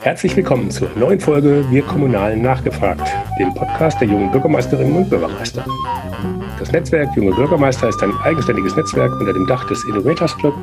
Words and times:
Herzlich 0.00 0.36
willkommen 0.36 0.70
zur 0.70 0.90
neuen 0.96 1.20
Folge 1.20 1.64
Wir 1.70 1.82
Kommunalen 1.82 2.42
nachgefragt, 2.42 3.08
dem 3.38 3.54
Podcast 3.54 4.00
der 4.00 4.08
jungen 4.08 4.30
Bürgermeisterinnen 4.30 4.96
und 4.96 5.10
Bürgermeister. 5.10 5.64
Das 6.58 6.72
Netzwerk 6.72 7.16
Junge 7.16 7.34
Bürgermeister 7.34 7.88
ist 7.88 8.02
ein 8.02 8.12
eigenständiges 8.22 8.76
Netzwerk 8.76 9.12
unter 9.18 9.32
dem 9.32 9.46
Dach 9.46 9.66
des 9.66 9.84
Innovators 9.84 10.36
Club, 10.36 10.54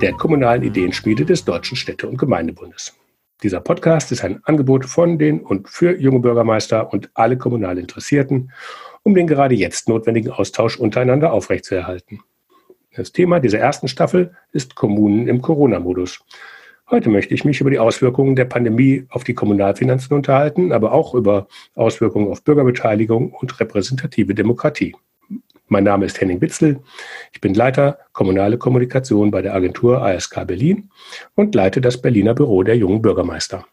der 0.00 0.12
kommunalen 0.14 0.62
Ideenschmiede 0.62 1.24
des 1.24 1.44
Deutschen 1.44 1.76
Städte- 1.76 2.08
und 2.08 2.18
Gemeindebundes. 2.18 2.94
Dieser 3.42 3.60
Podcast 3.60 4.12
ist 4.12 4.24
ein 4.24 4.40
Angebot 4.44 4.84
von 4.84 5.18
den 5.18 5.40
und 5.40 5.68
für 5.68 5.98
junge 5.98 6.20
Bürgermeister 6.20 6.92
und 6.92 7.10
alle 7.14 7.38
kommunal 7.38 7.78
Interessierten, 7.78 8.52
um 9.02 9.14
den 9.14 9.26
gerade 9.26 9.54
jetzt 9.54 9.88
notwendigen 9.88 10.30
Austausch 10.30 10.78
untereinander 10.78 11.32
aufrechtzuerhalten. 11.32 12.20
Das 12.94 13.12
Thema 13.12 13.40
dieser 13.40 13.58
ersten 13.58 13.88
Staffel 13.88 14.34
ist 14.52 14.74
Kommunen 14.74 15.28
im 15.28 15.40
Corona-Modus. 15.40 16.20
Heute 16.90 17.08
möchte 17.08 17.34
ich 17.34 17.44
mich 17.44 17.60
über 17.60 17.70
die 17.70 17.78
Auswirkungen 17.78 18.34
der 18.34 18.46
Pandemie 18.46 19.06
auf 19.10 19.22
die 19.22 19.34
Kommunalfinanzen 19.34 20.16
unterhalten, 20.16 20.72
aber 20.72 20.90
auch 20.90 21.14
über 21.14 21.46
Auswirkungen 21.76 22.26
auf 22.28 22.42
Bürgerbeteiligung 22.42 23.32
und 23.32 23.60
repräsentative 23.60 24.34
Demokratie. 24.34 24.96
Mein 25.68 25.84
Name 25.84 26.06
ist 26.06 26.20
Henning 26.20 26.40
Witzel. 26.40 26.80
Ich 27.30 27.40
bin 27.40 27.54
Leiter 27.54 28.00
Kommunale 28.12 28.58
Kommunikation 28.58 29.30
bei 29.30 29.40
der 29.40 29.54
Agentur 29.54 30.02
ASK 30.02 30.44
Berlin 30.48 30.90
und 31.36 31.54
leite 31.54 31.80
das 31.80 32.02
Berliner 32.02 32.34
Büro 32.34 32.64
der 32.64 32.76
jungen 32.76 33.00
Bürgermeister. 33.00 33.64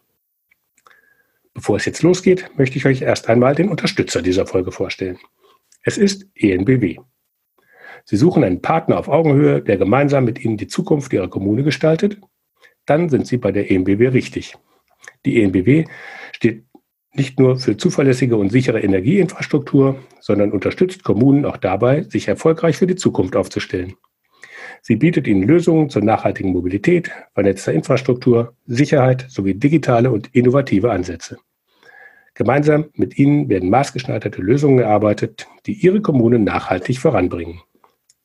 Bevor 1.54 1.74
es 1.74 1.86
jetzt 1.86 2.04
losgeht, 2.04 2.48
möchte 2.56 2.78
ich 2.78 2.86
euch 2.86 3.02
erst 3.02 3.28
einmal 3.28 3.56
den 3.56 3.68
Unterstützer 3.68 4.22
dieser 4.22 4.46
Folge 4.46 4.70
vorstellen. 4.70 5.18
Es 5.82 5.98
ist 5.98 6.28
ENBW. 6.36 6.98
Sie 8.04 8.16
suchen 8.16 8.44
einen 8.44 8.62
Partner 8.62 8.96
auf 8.96 9.08
Augenhöhe, 9.08 9.60
der 9.60 9.76
gemeinsam 9.76 10.24
mit 10.24 10.44
Ihnen 10.44 10.56
die 10.56 10.68
Zukunft 10.68 11.12
Ihrer 11.12 11.28
Kommune 11.28 11.64
gestaltet. 11.64 12.20
Dann 12.88 13.10
sind 13.10 13.26
Sie 13.26 13.36
bei 13.36 13.52
der 13.52 13.70
ENBW 13.70 14.08
richtig. 14.08 14.54
Die 15.26 15.42
ENBW 15.42 15.84
steht 16.32 16.64
nicht 17.12 17.38
nur 17.38 17.58
für 17.58 17.76
zuverlässige 17.76 18.36
und 18.36 18.50
sichere 18.50 18.80
Energieinfrastruktur, 18.80 19.96
sondern 20.20 20.52
unterstützt 20.52 21.04
Kommunen 21.04 21.44
auch 21.44 21.58
dabei, 21.58 22.04
sich 22.04 22.28
erfolgreich 22.28 22.78
für 22.78 22.86
die 22.86 22.96
Zukunft 22.96 23.36
aufzustellen. 23.36 23.94
Sie 24.80 24.96
bietet 24.96 25.26
ihnen 25.26 25.42
Lösungen 25.42 25.90
zur 25.90 26.02
nachhaltigen 26.02 26.52
Mobilität, 26.52 27.10
vernetzter 27.34 27.74
Infrastruktur, 27.74 28.54
Sicherheit 28.64 29.26
sowie 29.28 29.54
digitale 29.54 30.10
und 30.10 30.34
innovative 30.34 30.90
Ansätze. 30.90 31.36
Gemeinsam 32.32 32.86
mit 32.94 33.18
ihnen 33.18 33.50
werden 33.50 33.68
maßgeschneiderte 33.68 34.40
Lösungen 34.40 34.78
erarbeitet, 34.78 35.46
die 35.66 35.74
ihre 35.74 36.00
Kommune 36.00 36.38
nachhaltig 36.38 37.00
voranbringen. 37.00 37.60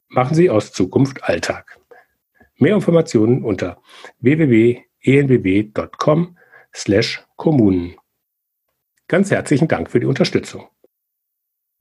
Machen 0.08 0.36
Sie 0.36 0.50
aus 0.50 0.72
Zukunft 0.72 1.24
Alltag. 1.24 1.80
Mehr 2.64 2.76
Informationen 2.76 3.44
unter 3.44 3.82
www.enbw.com 4.22 6.38
slash 6.74 7.22
Kommunen. 7.36 7.96
Ganz 9.10 9.32
herzlichen 9.32 9.68
Dank 9.68 9.92
für 9.92 10.00
die 10.00 10.06
Unterstützung. 10.06 10.70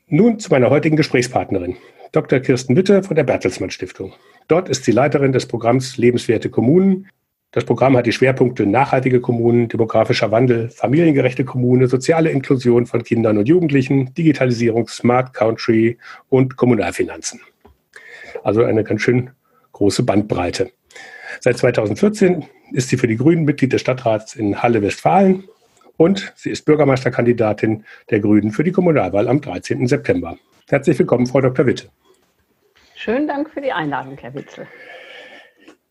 Nun 0.08 0.40
zu 0.40 0.50
meiner 0.50 0.70
heutigen 0.70 0.96
Gesprächspartnerin, 0.96 1.76
Dr. 2.10 2.40
Kirsten 2.40 2.74
Witte 2.74 3.04
von 3.04 3.14
der 3.14 3.22
Bertelsmann 3.22 3.70
Stiftung. 3.70 4.12
Dort 4.48 4.68
ist 4.68 4.82
sie 4.82 4.90
Leiterin 4.90 5.30
des 5.30 5.46
Programms 5.46 5.98
Lebenswerte 5.98 6.50
Kommunen. 6.50 7.08
Das 7.52 7.64
Programm 7.64 7.96
hat 7.96 8.06
die 8.06 8.12
Schwerpunkte 8.12 8.66
nachhaltige 8.66 9.20
Kommunen, 9.20 9.68
demografischer 9.68 10.32
Wandel, 10.32 10.68
familiengerechte 10.68 11.44
Kommune, 11.44 11.86
soziale 11.86 12.30
Inklusion 12.30 12.86
von 12.86 13.04
Kindern 13.04 13.38
und 13.38 13.46
Jugendlichen, 13.46 14.14
Digitalisierung, 14.14 14.88
Smart 14.88 15.32
Country 15.32 15.98
und 16.28 16.56
Kommunalfinanzen. 16.56 17.40
Also 18.42 18.64
eine 18.64 18.82
ganz 18.82 19.02
schön 19.02 19.30
große 19.82 20.04
Bandbreite. 20.04 20.70
Seit 21.40 21.58
2014 21.58 22.44
ist 22.70 22.88
sie 22.88 22.96
für 22.96 23.08
die 23.08 23.16
Grünen 23.16 23.44
Mitglied 23.44 23.72
des 23.72 23.80
Stadtrats 23.80 24.36
in 24.36 24.62
Halle 24.62 24.80
Westfalen 24.80 25.42
und 25.96 26.32
sie 26.36 26.50
ist 26.50 26.64
Bürgermeisterkandidatin 26.66 27.84
der 28.08 28.20
Grünen 28.20 28.52
für 28.52 28.62
die 28.62 28.70
Kommunalwahl 28.70 29.26
am 29.26 29.40
13. 29.40 29.88
September. 29.88 30.38
Herzlich 30.68 30.96
willkommen, 31.00 31.26
Frau 31.26 31.40
Dr. 31.40 31.66
Witte. 31.66 31.88
Schönen 32.94 33.26
Dank 33.26 33.50
für 33.50 33.60
die 33.60 33.72
Einladung, 33.72 34.16
Herr 34.18 34.32
Witzel. 34.34 34.68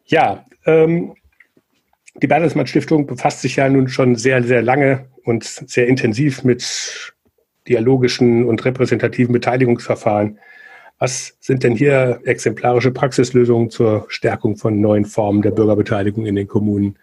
Ja, 0.06 0.46
ähm, 0.66 1.16
die 2.16 2.28
Bertelsmann 2.28 2.68
Stiftung 2.68 3.06
befasst 3.06 3.42
sich 3.42 3.58
ja 3.58 3.68
nun 3.68 3.90
schon 3.90 4.16
sehr, 4.16 4.42
sehr 4.42 4.62
lange 4.62 5.10
und 5.26 5.44
sehr 5.44 5.88
intensiv 5.88 6.46
mit 6.46 7.14
dialogischen 7.68 8.46
und 8.46 8.64
repräsentativen 8.64 9.34
Beteiligungsverfahren. 9.34 10.40
Was 11.02 11.36
sind 11.40 11.64
denn 11.64 11.76
hier 11.76 12.20
exemplarische 12.26 12.92
Praxislösungen 12.92 13.72
zur 13.72 14.06
Stärkung 14.10 14.56
von 14.56 14.80
neuen 14.80 15.06
Formen 15.06 15.42
der 15.42 15.50
Bürgerbeteiligung 15.50 16.28
in 16.28 16.36
den 16.36 16.48
Kommunen? 16.48 16.96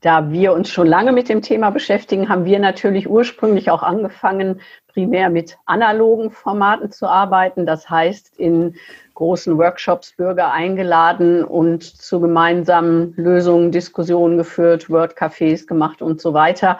Da 0.00 0.32
wir 0.32 0.54
uns 0.54 0.70
schon 0.70 0.86
lange 0.86 1.12
mit 1.12 1.28
dem 1.28 1.42
Thema 1.42 1.68
beschäftigen, 1.68 2.30
haben 2.30 2.46
wir 2.46 2.58
natürlich 2.58 3.06
ursprünglich 3.06 3.70
auch 3.70 3.82
angefangen, 3.82 4.62
primär 4.88 5.28
mit 5.28 5.58
analogen 5.66 6.30
Formaten 6.30 6.90
zu 6.90 7.06
arbeiten. 7.06 7.66
Das 7.66 7.90
heißt, 7.90 8.38
in 8.38 8.76
großen 9.12 9.58
Workshops 9.58 10.12
Bürger 10.16 10.52
eingeladen 10.52 11.44
und 11.44 11.82
zu 11.84 12.18
gemeinsamen 12.18 13.12
Lösungen 13.16 13.72
Diskussionen 13.72 14.38
geführt, 14.38 14.86
Wordcafés 14.86 15.66
gemacht 15.66 16.00
und 16.00 16.22
so 16.22 16.32
weiter. 16.32 16.78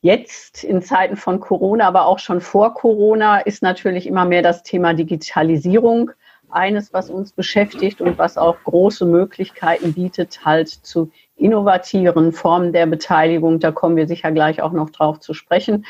Jetzt 0.00 0.62
in 0.62 0.80
Zeiten 0.80 1.16
von 1.16 1.40
Corona, 1.40 1.88
aber 1.88 2.06
auch 2.06 2.20
schon 2.20 2.40
vor 2.40 2.74
Corona, 2.74 3.40
ist 3.40 3.62
natürlich 3.62 4.06
immer 4.06 4.24
mehr 4.24 4.42
das 4.42 4.62
Thema 4.62 4.94
Digitalisierung 4.94 6.12
eines, 6.50 6.92
was 6.92 7.10
uns 7.10 7.32
beschäftigt 7.32 8.00
und 8.00 8.16
was 8.16 8.38
auch 8.38 8.56
große 8.64 9.04
Möglichkeiten 9.04 9.92
bietet, 9.92 10.44
halt 10.44 10.68
zu 10.68 11.10
innovativen 11.36 12.32
Formen 12.32 12.72
der 12.72 12.86
Beteiligung. 12.86 13.58
Da 13.58 13.72
kommen 13.72 13.96
wir 13.96 14.06
sicher 14.06 14.32
gleich 14.32 14.62
auch 14.62 14.72
noch 14.72 14.90
drauf 14.90 15.20
zu 15.20 15.34
sprechen. 15.34 15.84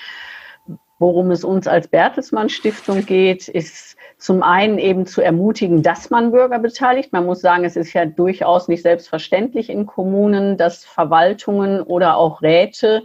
Worum 0.99 1.31
es 1.31 1.45
uns 1.45 1.69
als 1.69 1.87
Bertelsmann 1.87 2.49
Stiftung 2.49 3.07
geht, 3.07 3.47
ist 3.47 3.97
zum 4.17 4.43
einen 4.43 4.79
eben 4.79 5.07
zu 5.07 5.21
ermutigen, 5.21 5.85
dass 5.85 6.11
man 6.11 6.33
Bürger 6.33 6.59
beteiligt. 6.59 7.13
Man 7.13 7.25
muss 7.25 7.41
sagen, 7.41 7.65
es 7.65 7.77
ist 7.77 7.93
ja 7.93 8.05
durchaus 8.05 8.67
nicht 8.67 8.83
selbstverständlich 8.83 9.71
in 9.71 9.87
Kommunen, 9.87 10.57
dass 10.57 10.85
Verwaltungen 10.85 11.83
oder 11.83 12.17
auch 12.17 12.43
Räte 12.43 13.05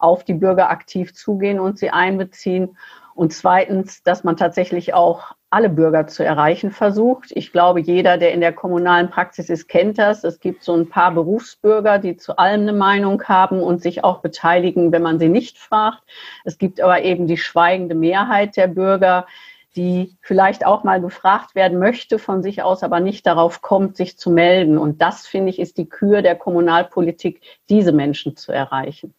auf 0.00 0.24
die 0.24 0.34
Bürger 0.34 0.70
aktiv 0.70 1.14
zugehen 1.14 1.60
und 1.60 1.78
sie 1.78 1.90
einbeziehen. 1.90 2.76
Und 3.14 3.32
zweitens, 3.32 4.02
dass 4.02 4.24
man 4.24 4.36
tatsächlich 4.36 4.94
auch 4.94 5.34
alle 5.50 5.68
Bürger 5.68 6.06
zu 6.06 6.24
erreichen 6.24 6.70
versucht. 6.70 7.32
Ich 7.32 7.52
glaube, 7.52 7.80
jeder, 7.80 8.16
der 8.18 8.32
in 8.32 8.40
der 8.40 8.52
kommunalen 8.52 9.10
Praxis 9.10 9.50
ist, 9.50 9.68
kennt 9.68 9.98
das. 9.98 10.22
Es 10.22 10.38
gibt 10.38 10.62
so 10.62 10.74
ein 10.74 10.88
paar 10.88 11.12
Berufsbürger, 11.12 11.98
die 11.98 12.16
zu 12.16 12.36
allem 12.36 12.62
eine 12.62 12.72
Meinung 12.72 13.22
haben 13.24 13.60
und 13.60 13.82
sich 13.82 14.04
auch 14.04 14.20
beteiligen, 14.20 14.92
wenn 14.92 15.02
man 15.02 15.18
sie 15.18 15.28
nicht 15.28 15.58
fragt. 15.58 16.02
Es 16.44 16.56
gibt 16.56 16.80
aber 16.80 17.02
eben 17.02 17.26
die 17.26 17.36
schweigende 17.36 17.96
Mehrheit 17.96 18.56
der 18.56 18.68
Bürger, 18.68 19.26
die 19.74 20.16
vielleicht 20.20 20.64
auch 20.64 20.84
mal 20.84 21.00
gefragt 21.00 21.54
werden 21.54 21.78
möchte, 21.78 22.18
von 22.18 22.42
sich 22.42 22.62
aus 22.62 22.82
aber 22.82 23.00
nicht 23.00 23.26
darauf 23.26 23.60
kommt, 23.60 23.96
sich 23.96 24.18
zu 24.18 24.30
melden. 24.30 24.78
Und 24.78 25.02
das, 25.02 25.26
finde 25.26 25.50
ich, 25.50 25.58
ist 25.58 25.78
die 25.78 25.88
Kür 25.88 26.22
der 26.22 26.36
Kommunalpolitik, 26.36 27.42
diese 27.68 27.92
Menschen 27.92 28.36
zu 28.36 28.52
erreichen 28.52 29.14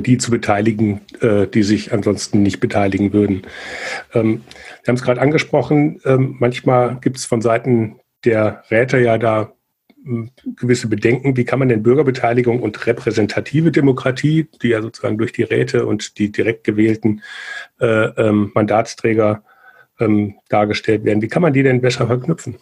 die 0.00 0.18
zu 0.18 0.30
beteiligen, 0.30 1.00
äh, 1.20 1.46
die 1.46 1.62
sich 1.62 1.92
ansonsten 1.92 2.42
nicht 2.42 2.60
beteiligen 2.60 3.12
würden. 3.12 3.42
Ähm, 4.14 4.42
wir 4.82 4.88
haben 4.88 4.96
es 4.96 5.02
gerade 5.02 5.20
angesprochen, 5.20 6.00
ähm, 6.04 6.36
manchmal 6.38 6.98
gibt 7.00 7.16
es 7.16 7.24
von 7.24 7.40
Seiten 7.40 8.00
der 8.24 8.64
Räte 8.70 8.98
ja 8.98 9.18
da 9.18 9.52
hm, 10.04 10.30
gewisse 10.56 10.88
Bedenken, 10.88 11.36
wie 11.36 11.44
kann 11.44 11.58
man 11.58 11.68
denn 11.68 11.82
Bürgerbeteiligung 11.82 12.62
und 12.62 12.86
repräsentative 12.86 13.72
Demokratie, 13.72 14.48
die 14.62 14.68
ja 14.68 14.82
sozusagen 14.82 15.18
durch 15.18 15.32
die 15.32 15.42
Räte 15.42 15.86
und 15.86 16.18
die 16.18 16.30
direkt 16.30 16.64
gewählten 16.64 17.22
äh, 17.80 17.86
ähm, 17.86 18.52
Mandatsträger 18.54 19.42
ähm, 19.98 20.36
dargestellt 20.48 21.04
werden, 21.04 21.22
wie 21.22 21.28
kann 21.28 21.42
man 21.42 21.52
die 21.52 21.62
denn 21.62 21.80
besser 21.80 22.06
verknüpfen? 22.06 22.56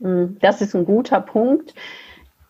Hm, 0.00 0.36
das 0.40 0.60
ist 0.60 0.74
ein 0.74 0.84
guter 0.84 1.20
Punkt. 1.20 1.74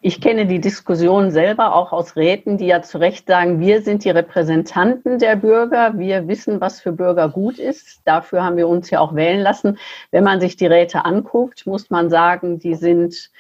Ich 0.07 0.21
kenne 0.21 0.47
die 0.47 0.61
Diskussion 0.61 1.33
selber 1.33 1.75
auch 1.75 1.91
aus 1.91 2.15
Räten, 2.15 2.59
die 2.59 2.69
ja 2.69 2.81
zu 2.81 2.99
Recht 2.99 3.27
sagen, 3.27 3.59
wir 3.59 3.83
sind 3.83 4.05
die 4.05 4.11
Repräsentanten 4.11 5.19
der 5.19 5.35
Bürger, 5.35 5.99
wir 5.99 6.29
wissen, 6.29 6.61
was 6.61 6.81
für 6.81 6.93
Bürger 6.93 7.29
gut 7.29 7.59
ist. 7.59 8.03
Dafür 8.05 8.45
haben 8.45 8.57
wir 8.57 8.69
uns 8.69 8.89
ja 8.89 9.01
auch 9.01 9.17
wählen 9.17 9.41
lassen. 9.41 9.79
Wenn 10.13 10.23
man 10.23 10.41
sich 10.41 10.55
die 10.55 10.69
Räte 10.69 11.05
anguckt, 11.05 11.67
muss 11.67 11.91
man 11.91 12.09
sagen, 12.09 12.61
die 12.61 12.77
sind, 12.77 13.33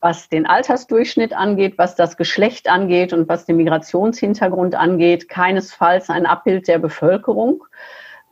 was 0.00 0.28
den 0.28 0.44
Altersdurchschnitt 0.44 1.34
angeht, 1.34 1.74
was 1.78 1.94
das 1.94 2.16
Geschlecht 2.16 2.68
angeht 2.68 3.12
und 3.12 3.28
was 3.28 3.46
den 3.46 3.58
Migrationshintergrund 3.58 4.74
angeht, 4.74 5.28
keinesfalls 5.28 6.10
ein 6.10 6.26
Abbild 6.26 6.66
der 6.66 6.80
Bevölkerung 6.80 7.62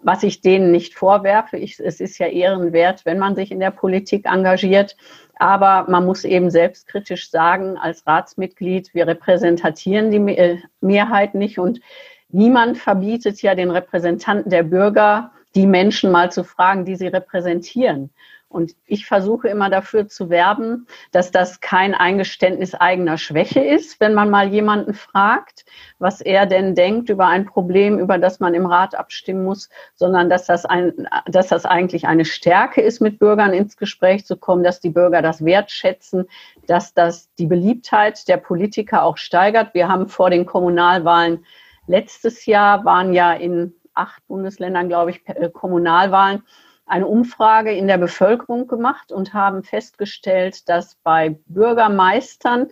was 0.03 0.23
ich 0.23 0.41
denen 0.41 0.71
nicht 0.71 0.95
vorwerfe. 0.95 1.57
Ich, 1.57 1.79
es 1.79 2.01
ist 2.01 2.19
ja 2.19 2.27
ehrenwert, 2.27 3.05
wenn 3.05 3.19
man 3.19 3.35
sich 3.35 3.51
in 3.51 3.61
der 3.61 3.71
Politik 3.71 4.27
engagiert. 4.27 4.97
Aber 5.37 5.91
man 5.91 6.07
muss 6.07 6.25
eben 6.25 6.51
selbstkritisch 6.51 7.31
sagen, 7.31 7.77
als 7.79 8.07
Ratsmitglied, 8.07 8.95
wir 8.95 9.07
repräsentieren 9.07 10.11
die 10.11 10.37
äh, 10.37 10.59
Mehrheit 10.81 11.35
nicht 11.35 11.59
und 11.59 11.81
niemand 12.29 12.79
verbietet 12.79 13.41
ja 13.43 13.55
den 13.55 13.71
Repräsentanten 13.71 14.51
der 14.51 14.63
Bürger, 14.63 15.33
die 15.55 15.67
Menschen 15.67 16.11
mal 16.11 16.31
zu 16.31 16.45
fragen, 16.45 16.85
die 16.85 16.97
sie 16.97 17.09
repräsentieren. 17.09 18.11
Und 18.51 18.75
ich 18.85 19.07
versuche 19.07 19.47
immer 19.47 19.71
dafür 19.71 20.09
zu 20.09 20.29
werben, 20.29 20.89
dass 21.13 21.31
das 21.31 21.61
kein 21.61 21.95
Eingeständnis 21.95 22.75
eigener 22.75 23.17
Schwäche 23.17 23.61
ist, 23.61 24.01
wenn 24.01 24.13
man 24.13 24.29
mal 24.29 24.49
jemanden 24.49 24.93
fragt, 24.93 25.65
was 26.01 26.21
er 26.21 26.47
denn 26.47 26.75
denkt 26.75 27.11
über 27.11 27.29
ein 27.29 27.47
Problem, 27.47 28.01
über 28.01 28.19
das 28.19 28.41
man 28.41 28.55
im 28.55 28.67
Rat 28.67 28.97
abstimmen 28.97 29.45
muss, 29.45 29.69
sondern 29.95 30.29
dass 30.29 30.47
das, 30.47 30.67
ein, 30.67 31.07
dass 31.27 31.47
das 31.47 31.65
eigentlich 31.65 32.09
eine 32.09 32.25
Stärke 32.25 32.81
ist, 32.81 33.01
mit 33.01 33.21
Bürgern 33.21 33.53
ins 33.53 33.77
Gespräch 33.77 34.27
zu 34.27 34.37
kommen, 34.37 34.65
dass 34.65 34.81
die 34.81 34.91
Bürger 34.91 35.23
das 35.23 35.45
wertschätzen, 35.45 36.27
dass 36.67 36.93
das 36.93 37.33
die 37.37 37.47
Beliebtheit 37.47 38.27
der 38.27 38.39
Politiker 38.39 39.05
auch 39.05 39.17
steigert. 39.17 39.75
Wir 39.75 39.87
haben 39.87 40.09
vor 40.09 40.29
den 40.29 40.45
Kommunalwahlen 40.45 41.45
letztes 41.87 42.47
Jahr 42.47 42.85
waren 42.85 43.13
ja 43.13 43.33
in 43.33 43.75
acht 43.95 44.27
Bundesländern, 44.27 44.89
glaube 44.89 45.13
ich, 45.13 45.23
äh, 45.29 45.51
Kommunalwahlen 45.51 46.43
eine 46.91 47.07
Umfrage 47.07 47.73
in 47.73 47.87
der 47.87 47.99
Bevölkerung 47.99 48.67
gemacht 48.67 49.13
und 49.13 49.33
haben 49.33 49.63
festgestellt, 49.63 50.69
dass 50.69 50.97
bei 51.03 51.39
Bürgermeistern, 51.47 52.69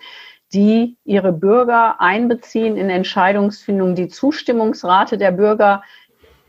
die 0.52 0.96
ihre 1.04 1.32
Bürger 1.32 2.00
einbeziehen 2.00 2.76
in 2.76 2.90
Entscheidungsfindung, 2.90 3.94
die 3.94 4.08
Zustimmungsrate 4.08 5.18
der 5.18 5.32
Bürger 5.32 5.82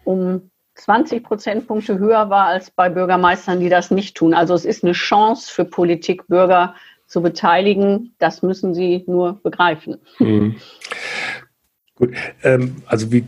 um 0.04 0.50
20 0.76 1.24
Prozentpunkte 1.24 2.00
höher 2.00 2.30
war 2.30 2.48
als 2.48 2.72
bei 2.72 2.90
Bürgermeistern, 2.90 3.60
die 3.60 3.70
das 3.70 3.92
nicht 3.92 4.16
tun. 4.16 4.34
Also 4.34 4.54
es 4.54 4.66
ist 4.66 4.84
eine 4.84 4.94
Chance 4.94 5.52
für 5.52 5.66
Politik, 5.66 6.28
Bürger 6.28 6.76
zu 7.06 7.22
beteiligen. 7.22 8.16
Das 8.18 8.42
müssen 8.42 8.74
sie 8.74 9.04
nur 9.06 9.42
begreifen. 9.44 9.98
Mhm. 10.20 10.56
Gut, 11.96 12.14
ähm, 12.44 12.78
also 12.88 13.12
wie 13.12 13.26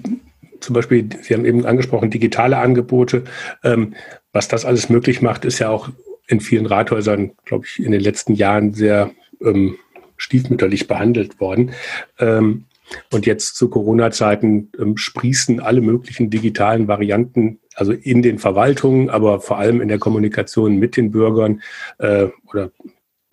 zum 0.62 0.74
Beispiel, 0.74 1.10
Sie 1.22 1.34
haben 1.34 1.46
eben 1.46 1.66
angesprochen, 1.66 2.10
digitale 2.10 2.58
Angebote. 2.58 3.24
Ähm, 3.64 3.96
was 4.32 4.48
das 4.48 4.66
alles 4.66 4.90
möglich 4.90 5.22
macht, 5.22 5.44
ist 5.46 5.60
ja 5.60 5.70
auch 5.70 5.90
in 6.28 6.40
vielen 6.40 6.66
Rathäusern, 6.66 7.32
glaube 7.46 7.66
ich, 7.66 7.84
in 7.84 7.92
den 7.92 8.02
letzten 8.02 8.34
Jahren 8.34 8.74
sehr 8.74 9.12
ähm, 9.42 9.78
stiefmütterlich 10.18 10.88
behandelt 10.88 11.40
worden. 11.40 11.72
Ähm, 12.20 12.66
und 13.12 13.26
jetzt 13.26 13.56
zu 13.56 13.70
Corona-Zeiten 13.70 14.70
ähm, 14.80 14.98
sprießen 14.98 15.60
alle 15.60 15.82
möglichen 15.82 16.30
digitalen 16.30 16.88
Varianten, 16.88 17.60
also 17.76 17.94
in 17.94 18.22
den 18.22 18.38
Verwaltungen, 18.38 19.10
aber 19.10 19.40
vor 19.40 19.58
allem 19.58 19.82
in 19.82 19.88
der 19.88 20.00
Kommunikation 20.00 20.78
mit 20.78 20.98
den 20.98 21.12
Bürgern 21.12 21.62
äh, 22.00 22.28
oder 22.48 22.72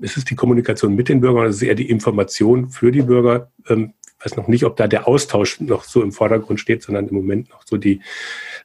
ist 0.01 0.17
es 0.17 0.25
die 0.25 0.37
Kommunikation 0.37 0.95
mit 0.95 1.09
den 1.09 1.21
Bürgern 1.21 1.41
oder 1.41 1.49
ist 1.49 1.57
es 1.57 1.63
eher 1.63 1.75
die 1.75 1.91
Information 1.91 2.71
für 2.71 2.93
die 2.93 3.03
Bürger? 3.03 3.51
Ähm, 3.69 3.95
weiß 4.23 4.37
noch 4.37 4.49
nicht, 4.49 4.65
ob 4.65 4.77
da 4.77 4.87
der 4.87 5.07
Austausch 5.07 5.61
noch 5.61 5.85
so 5.85 6.03
im 6.03 6.13
Vordergrund 6.13 6.61
steht, 6.61 6.83
sondern 6.83 7.09
im 7.09 7.15
Moment 7.15 7.51
noch 7.51 7.63
so 7.65 7.77
die, 7.77 8.01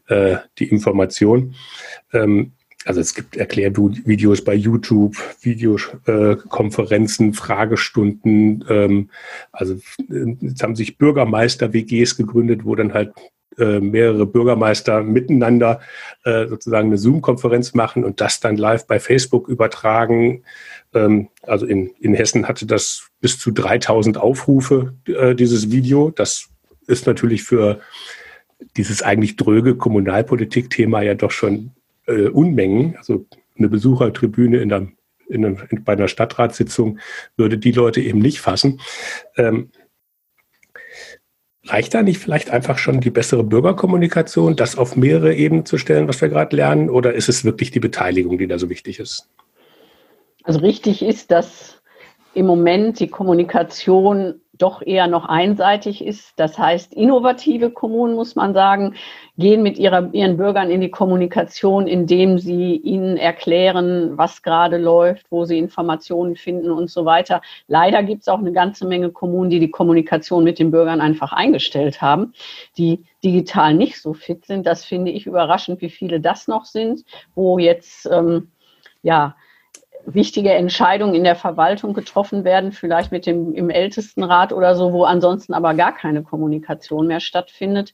äh, 0.08 0.38
die 0.60 0.70
Information. 0.70 1.56
Ähm, 2.12 2.54
also 2.86 3.00
es 3.00 3.14
gibt 3.14 3.38
Erklärvideos 3.38 4.44
bei 4.44 4.54
YouTube, 4.54 5.16
Videokonferenzen, 5.42 7.34
Fragestunden. 7.34 8.66
Ähm, 8.70 9.10
also 9.52 9.80
jetzt 10.08 10.64
haben 10.64 10.76
sich 10.76 10.98
Bürgermeister-WGs 10.98 12.18
gegründet, 12.18 12.66
wo 12.66 12.76
dann 12.76 12.94
halt 12.94 13.14
äh, 13.58 13.80
mehrere 13.80 14.26
Bürgermeister 14.26 15.04
miteinander 15.04 15.82
äh, 16.24 16.48
sozusagen 16.48 16.88
eine 16.88 16.98
Zoom-Konferenz 16.98 17.74
machen 17.74 18.04
und 18.04 18.22
das 18.22 18.40
dann 18.40 18.58
live 18.58 18.88
bei 18.88 19.00
Facebook 19.00 19.48
übertragen. 19.48 20.44
Ähm, 20.94 21.30
also 21.44 21.66
in, 21.66 21.92
in 22.00 22.14
Hessen 22.14 22.48
hatte 22.48 22.66
das 22.66 23.10
bis 23.22 23.40
zu 23.40 23.52
3000 23.52 24.18
Aufrufe, 24.18 24.94
äh, 25.06 25.36
dieses 25.36 25.72
Video. 25.72 26.10
Das 26.10 26.50
ist 26.88 27.08
natürlich 27.08 27.44
für 27.44 27.80
dieses 28.78 29.02
eigentlich 29.02 29.36
dröge 29.36 29.76
Kommunalpolitik-Thema 29.76 31.02
ja 31.02 31.16
doch 31.16 31.32
schon 31.32 31.72
äh, 32.08 32.28
Unmengen. 32.28 32.96
Also 32.98 33.26
eine 33.58 33.70
Besuchertribüne 33.70 34.58
in 34.58 34.70
der, 34.70 34.88
in 35.28 35.46
einer, 35.46 35.58
in, 35.70 35.84
bei 35.84 35.94
einer 35.94 36.08
Stadtratssitzung 36.08 37.00
würde 37.38 37.58
die 37.58 37.72
Leute 37.72 38.02
eben 38.02 38.20
nicht 38.20 38.40
fassen. 38.40 38.82
Ähm, 39.38 39.70
Reicht 41.66 41.94
da 41.94 42.04
nicht 42.04 42.18
vielleicht 42.18 42.50
einfach 42.50 42.78
schon 42.78 43.00
die 43.00 43.10
bessere 43.10 43.44
Bürgerkommunikation, 43.44 44.56
das 44.56 44.78
auf 44.78 44.98
mehrere 44.98 45.34
Ebenen 45.34 45.66
zu 45.66 45.78
stellen, 45.78 46.08
was 46.10 46.20
wir 46.22 46.28
gerade 46.28 46.56
lernen? 46.56 46.90
Oder 46.90 47.14
ist 47.14 47.30
es 47.30 47.46
wirklich 47.46 47.72
die 47.72 47.80
Beteiligung, 47.80 48.38
die 48.38 48.48
da 48.48 48.60
so 48.60 48.70
wichtig 48.70 49.00
ist? 49.00 49.30
Also 50.44 50.60
richtig 50.60 51.02
ist, 51.02 51.32
dass 51.32 51.82
im 52.34 52.48
Moment 52.48 53.00
die 53.00 53.08
Kommunikation 53.08 54.42
doch 54.56 54.84
eher 54.84 55.08
noch 55.08 55.26
einseitig 55.26 56.06
ist. 56.06 56.40
Das 56.40 56.60
heißt, 56.60 56.94
innovative 56.94 57.72
Kommunen, 57.72 58.14
muss 58.14 58.36
man 58.36 58.54
sagen, 58.54 58.96
gehen 59.38 59.64
mit 59.64 59.80
ihrer, 59.80 60.14
ihren 60.14 60.38
Bürgern 60.38 60.70
in 60.70 60.80
die 60.80 60.92
Kommunikation, 60.92 61.88
indem 61.88 62.38
sie 62.38 62.76
ihnen 62.76 63.18
erklären, 63.18 64.16
was 64.16 64.44
gerade 64.44 64.78
läuft, 64.78 65.26
wo 65.32 65.46
sie 65.46 65.58
Informationen 65.58 66.36
finden 66.36 66.70
und 66.70 66.92
so 66.92 67.04
weiter. 67.06 67.42
Leider 67.68 68.04
gibt 68.04 68.22
es 68.22 68.28
auch 68.28 68.38
eine 68.38 68.52
ganze 68.52 68.86
Menge 68.86 69.10
Kommunen, 69.10 69.50
die 69.50 69.60
die 69.60 69.72
Kommunikation 69.72 70.44
mit 70.44 70.60
den 70.60 70.70
Bürgern 70.70 71.02
einfach 71.02 71.34
eingestellt 71.34 72.02
haben, 72.02 72.34
die 72.78 73.04
digital 73.24 73.74
nicht 73.74 74.00
so 74.00 74.14
fit 74.14 74.46
sind. 74.46 74.68
Das 74.68 74.86
finde 74.86 75.12
ich 75.12 75.26
überraschend, 75.26 75.82
wie 75.82 75.90
viele 75.90 76.20
das 76.20 76.48
noch 76.48 76.66
sind, 76.66 77.04
wo 77.34 77.58
jetzt 77.58 78.08
ähm, 78.12 78.52
ja 79.02 79.36
wichtige 80.06 80.52
Entscheidungen 80.54 81.16
in 81.16 81.24
der 81.24 81.36
Verwaltung 81.36 81.94
getroffen 81.94 82.44
werden, 82.44 82.72
vielleicht 82.72 83.12
mit 83.12 83.26
dem 83.26 83.54
im 83.54 83.70
Ältestenrat 83.70 84.54
oder 84.54 84.76
so, 84.76 84.94
wo 84.94 85.04
ansonsten 85.04 85.54
aber 85.54 85.74
gar 85.74 85.96
keine 85.96 86.24
Kommunikation 86.24 87.08
mehr 87.08 87.20
stattfindet. 87.20 87.94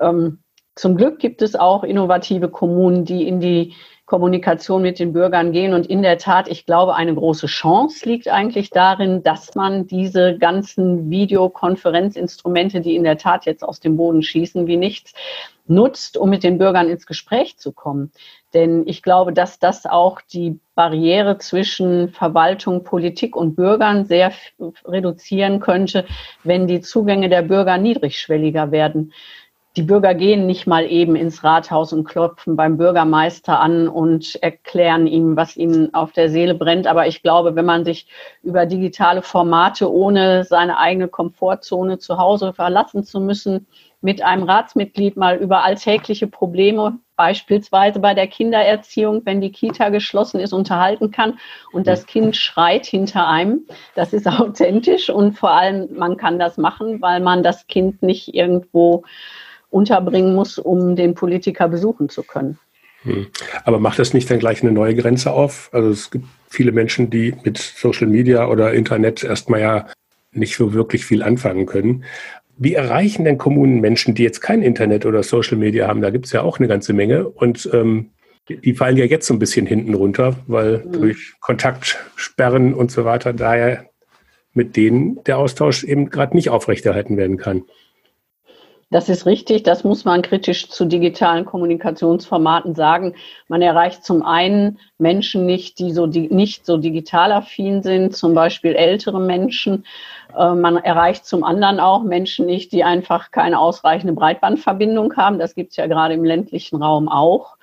Ähm, 0.00 0.40
zum 0.74 0.96
Glück 0.96 1.18
gibt 1.18 1.42
es 1.42 1.56
auch 1.56 1.82
innovative 1.82 2.48
Kommunen, 2.48 3.04
die 3.04 3.26
in 3.26 3.40
die 3.40 3.74
Kommunikation 4.06 4.80
mit 4.80 4.98
den 4.98 5.12
Bürgern 5.12 5.52
gehen. 5.52 5.74
Und 5.74 5.86
in 5.86 6.02
der 6.02 6.16
Tat, 6.16 6.48
ich 6.48 6.64
glaube, 6.64 6.94
eine 6.94 7.14
große 7.14 7.46
Chance 7.46 8.08
liegt 8.08 8.28
eigentlich 8.28 8.70
darin, 8.70 9.22
dass 9.22 9.54
man 9.54 9.86
diese 9.86 10.38
ganzen 10.38 11.10
Videokonferenzinstrumente, 11.10 12.80
die 12.80 12.96
in 12.96 13.04
der 13.04 13.18
Tat 13.18 13.44
jetzt 13.44 13.62
aus 13.62 13.80
dem 13.80 13.98
Boden 13.98 14.22
schießen 14.22 14.66
wie 14.66 14.78
nichts, 14.78 15.12
nutzt, 15.68 16.16
um 16.16 16.30
mit 16.30 16.42
den 16.42 16.58
Bürgern 16.58 16.88
ins 16.88 17.06
Gespräch 17.06 17.58
zu 17.58 17.72
kommen. 17.72 18.12
Denn 18.54 18.86
ich 18.86 19.02
glaube, 19.02 19.32
dass 19.32 19.58
das 19.58 19.86
auch 19.86 20.20
die 20.20 20.58
Barriere 20.74 21.38
zwischen 21.38 22.08
Verwaltung, 22.10 22.84
Politik 22.84 23.36
und 23.36 23.56
Bürgern 23.56 24.06
sehr 24.06 24.32
reduzieren 24.84 25.60
könnte, 25.60 26.06
wenn 26.44 26.66
die 26.66 26.80
Zugänge 26.80 27.28
der 27.28 27.42
Bürger 27.42 27.78
niedrigschwelliger 27.78 28.70
werden 28.70 29.12
die 29.78 29.84
Bürger 29.84 30.12
gehen 30.12 30.46
nicht 30.46 30.66
mal 30.66 30.90
eben 30.90 31.14
ins 31.14 31.44
Rathaus 31.44 31.92
und 31.92 32.02
klopfen 32.02 32.56
beim 32.56 32.78
Bürgermeister 32.78 33.60
an 33.60 33.86
und 33.86 34.34
erklären 34.42 35.06
ihm, 35.06 35.36
was 35.36 35.56
ihnen 35.56 35.94
auf 35.94 36.10
der 36.10 36.30
Seele 36.30 36.56
brennt. 36.56 36.88
Aber 36.88 37.06
ich 37.06 37.22
glaube, 37.22 37.54
wenn 37.54 37.64
man 37.64 37.84
sich 37.84 38.08
über 38.42 38.66
digitale 38.66 39.22
Formate, 39.22 39.88
ohne 39.92 40.42
seine 40.42 40.78
eigene 40.78 41.06
Komfortzone 41.06 41.98
zu 41.98 42.18
Hause 42.18 42.52
verlassen 42.52 43.04
zu 43.04 43.20
müssen, 43.20 43.68
mit 44.00 44.20
einem 44.20 44.42
Ratsmitglied 44.42 45.16
mal 45.16 45.36
über 45.36 45.62
alltägliche 45.62 46.26
Probleme, 46.26 46.98
beispielsweise 47.14 48.00
bei 48.00 48.14
der 48.14 48.26
Kindererziehung, 48.26 49.22
wenn 49.26 49.40
die 49.40 49.52
Kita 49.52 49.90
geschlossen 49.90 50.40
ist, 50.40 50.52
unterhalten 50.52 51.12
kann 51.12 51.38
und 51.72 51.86
das 51.86 52.06
Kind 52.06 52.34
schreit 52.34 52.84
hinter 52.84 53.28
einem. 53.28 53.60
Das 53.94 54.12
ist 54.12 54.26
authentisch 54.40 55.08
und 55.08 55.38
vor 55.38 55.52
allem, 55.52 55.94
man 55.96 56.16
kann 56.16 56.40
das 56.40 56.56
machen, 56.56 57.00
weil 57.00 57.20
man 57.20 57.44
das 57.44 57.68
Kind 57.68 58.02
nicht 58.02 58.34
irgendwo 58.34 59.04
unterbringen 59.70 60.34
muss, 60.34 60.58
um 60.58 60.96
den 60.96 61.14
Politiker 61.14 61.68
besuchen 61.68 62.08
zu 62.08 62.22
können. 62.22 62.58
Hm. 63.02 63.28
Aber 63.64 63.78
macht 63.78 63.98
das 63.98 64.14
nicht 64.14 64.30
dann 64.30 64.38
gleich 64.38 64.62
eine 64.62 64.72
neue 64.72 64.94
Grenze 64.94 65.32
auf? 65.32 65.70
Also 65.72 65.90
es 65.90 66.10
gibt 66.10 66.26
viele 66.48 66.72
Menschen, 66.72 67.10
die 67.10 67.34
mit 67.44 67.58
Social 67.58 68.06
Media 68.06 68.48
oder 68.48 68.72
Internet 68.72 69.22
erstmal 69.22 69.60
ja 69.60 69.86
nicht 70.32 70.56
so 70.56 70.72
wirklich 70.72 71.04
viel 71.04 71.22
anfangen 71.22 71.66
können. 71.66 72.04
Wie 72.56 72.74
erreichen 72.74 73.24
denn 73.24 73.38
Kommunen 73.38 73.80
Menschen, 73.80 74.14
die 74.14 74.24
jetzt 74.24 74.40
kein 74.40 74.62
Internet 74.62 75.06
oder 75.06 75.22
Social 75.22 75.56
Media 75.56 75.86
haben? 75.86 76.00
Da 76.00 76.10
gibt 76.10 76.26
es 76.26 76.32
ja 76.32 76.42
auch 76.42 76.58
eine 76.58 76.66
ganze 76.66 76.92
Menge. 76.92 77.28
Und 77.28 77.70
ähm, 77.72 78.10
die 78.48 78.74
fallen 78.74 78.96
ja 78.96 79.04
jetzt 79.04 79.26
so 79.26 79.34
ein 79.34 79.38
bisschen 79.38 79.66
hinten 79.66 79.94
runter, 79.94 80.36
weil 80.46 80.78
mhm. 80.78 80.92
durch 80.92 81.34
Kontaktsperren 81.40 82.74
und 82.74 82.90
so 82.90 83.04
weiter 83.04 83.32
daher 83.32 83.84
mit 84.54 84.76
denen 84.76 85.22
der 85.24 85.38
Austausch 85.38 85.84
eben 85.84 86.10
gerade 86.10 86.34
nicht 86.34 86.50
aufrechterhalten 86.50 87.16
werden 87.16 87.36
kann. 87.36 87.62
Das 88.90 89.10
ist 89.10 89.26
richtig. 89.26 89.64
Das 89.64 89.84
muss 89.84 90.06
man 90.06 90.22
kritisch 90.22 90.70
zu 90.70 90.86
digitalen 90.86 91.44
Kommunikationsformaten 91.44 92.74
sagen. 92.74 93.14
Man 93.46 93.60
erreicht 93.60 94.02
zum 94.02 94.22
einen 94.22 94.78
Menschen 94.96 95.44
nicht, 95.44 95.78
die 95.78 95.92
so 95.92 96.06
die, 96.06 96.28
nicht 96.28 96.64
so 96.64 96.78
digital 96.78 97.32
affin 97.32 97.82
sind, 97.82 98.16
zum 98.16 98.32
Beispiel 98.32 98.74
ältere 98.74 99.20
Menschen. 99.20 99.84
Äh, 100.34 100.54
man 100.54 100.78
erreicht 100.78 101.26
zum 101.26 101.44
anderen 101.44 101.80
auch 101.80 102.02
Menschen 102.02 102.46
nicht, 102.46 102.72
die 102.72 102.82
einfach 102.82 103.30
keine 103.30 103.58
ausreichende 103.58 104.14
Breitbandverbindung 104.14 105.14
haben. 105.16 105.38
Das 105.38 105.54
gibt 105.54 105.72
es 105.72 105.76
ja 105.76 105.86
gerade 105.86 106.14
im 106.14 106.24
ländlichen 106.24 106.82
Raum 106.82 107.10
auch. 107.10 107.58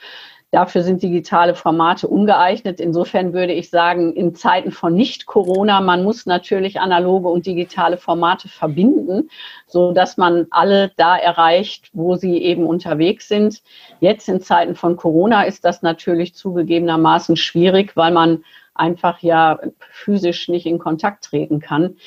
Dafür 0.55 0.83
sind 0.83 1.03
digitale 1.03 1.53
Formate 1.53 2.07
ungeeignet. 2.07 2.79
Insofern 2.79 3.33
würde 3.33 3.51
ich 3.51 3.69
sagen, 3.69 4.13
in 4.13 4.35
Zeiten 4.35 4.71
von 4.71 4.93
Nicht-Corona, 4.93 5.81
man 5.81 6.05
muss 6.05 6.25
natürlich 6.25 6.79
analoge 6.79 7.27
und 7.27 7.45
digitale 7.45 7.97
Formate 7.97 8.47
verbinden, 8.47 9.29
so 9.67 9.91
dass 9.91 10.15
man 10.15 10.47
alle 10.51 10.93
da 10.95 11.17
erreicht, 11.17 11.89
wo 11.91 12.15
sie 12.15 12.37
eben 12.37 12.67
unterwegs 12.67 13.27
sind. 13.27 13.63
Jetzt 13.99 14.29
in 14.29 14.39
Zeiten 14.39 14.75
von 14.75 14.95
Corona 14.95 15.43
ist 15.43 15.65
das 15.65 15.81
natürlich 15.81 16.35
zugegebenermaßen 16.35 17.35
schwierig, 17.35 17.97
weil 17.97 18.13
man 18.13 18.45
einfach 18.75 19.19
ja 19.19 19.59
physisch 19.91 20.47
nicht 20.47 20.65
in 20.65 20.79
Kontakt 20.79 21.25
treten 21.25 21.59
kann. 21.59 21.97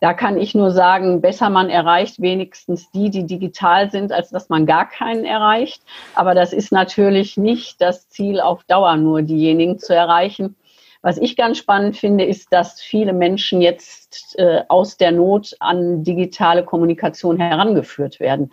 Da 0.00 0.12
kann 0.12 0.36
ich 0.36 0.54
nur 0.54 0.70
sagen, 0.70 1.22
besser 1.22 1.48
man 1.48 1.70
erreicht 1.70 2.20
wenigstens 2.20 2.90
die, 2.90 3.08
die 3.10 3.24
digital 3.24 3.90
sind, 3.90 4.12
als 4.12 4.30
dass 4.30 4.48
man 4.48 4.66
gar 4.66 4.88
keinen 4.88 5.24
erreicht. 5.24 5.82
Aber 6.14 6.34
das 6.34 6.52
ist 6.52 6.70
natürlich 6.70 7.36
nicht 7.36 7.80
das 7.80 8.08
Ziel, 8.08 8.40
auf 8.40 8.64
Dauer 8.64 8.96
nur 8.96 9.22
diejenigen 9.22 9.78
zu 9.78 9.94
erreichen. 9.94 10.56
Was 11.00 11.18
ich 11.18 11.36
ganz 11.36 11.58
spannend 11.58 11.96
finde, 11.96 12.24
ist, 12.24 12.52
dass 12.52 12.80
viele 12.80 13.12
Menschen 13.12 13.62
jetzt 13.62 14.34
äh, 14.38 14.62
aus 14.68 14.96
der 14.96 15.12
Not 15.12 15.56
an 15.60 16.02
digitale 16.02 16.64
Kommunikation 16.64 17.38
herangeführt 17.38 18.20
werden. 18.20 18.52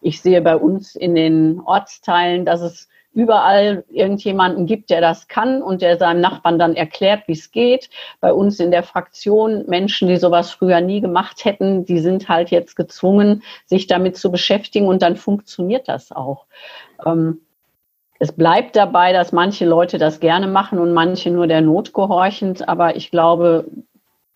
Ich 0.00 0.22
sehe 0.22 0.40
bei 0.40 0.56
uns 0.56 0.96
in 0.96 1.14
den 1.14 1.60
Ortsteilen, 1.60 2.46
dass 2.46 2.62
es 2.62 2.88
überall 3.12 3.84
irgendjemanden 3.88 4.66
gibt, 4.66 4.90
der 4.90 5.00
das 5.00 5.26
kann 5.26 5.62
und 5.62 5.82
der 5.82 5.98
seinem 5.98 6.20
Nachbarn 6.20 6.58
dann 6.58 6.76
erklärt, 6.76 7.26
wie 7.26 7.32
es 7.32 7.50
geht. 7.50 7.90
Bei 8.20 8.32
uns 8.32 8.60
in 8.60 8.70
der 8.70 8.82
Fraktion 8.82 9.64
Menschen, 9.66 10.08
die 10.08 10.16
sowas 10.16 10.52
früher 10.52 10.80
nie 10.80 11.00
gemacht 11.00 11.44
hätten, 11.44 11.84
die 11.84 11.98
sind 11.98 12.28
halt 12.28 12.50
jetzt 12.50 12.76
gezwungen, 12.76 13.42
sich 13.66 13.86
damit 13.86 14.16
zu 14.16 14.30
beschäftigen 14.30 14.86
und 14.86 15.02
dann 15.02 15.16
funktioniert 15.16 15.88
das 15.88 16.12
auch. 16.12 16.46
Ähm, 17.04 17.40
es 18.20 18.32
bleibt 18.32 18.76
dabei, 18.76 19.12
dass 19.12 19.32
manche 19.32 19.64
Leute 19.64 19.96
das 19.96 20.20
gerne 20.20 20.46
machen 20.46 20.78
und 20.78 20.92
manche 20.92 21.30
nur 21.30 21.46
der 21.46 21.62
Not 21.62 21.94
gehorchend. 21.94 22.68
Aber 22.68 22.94
ich 22.94 23.10
glaube, 23.10 23.64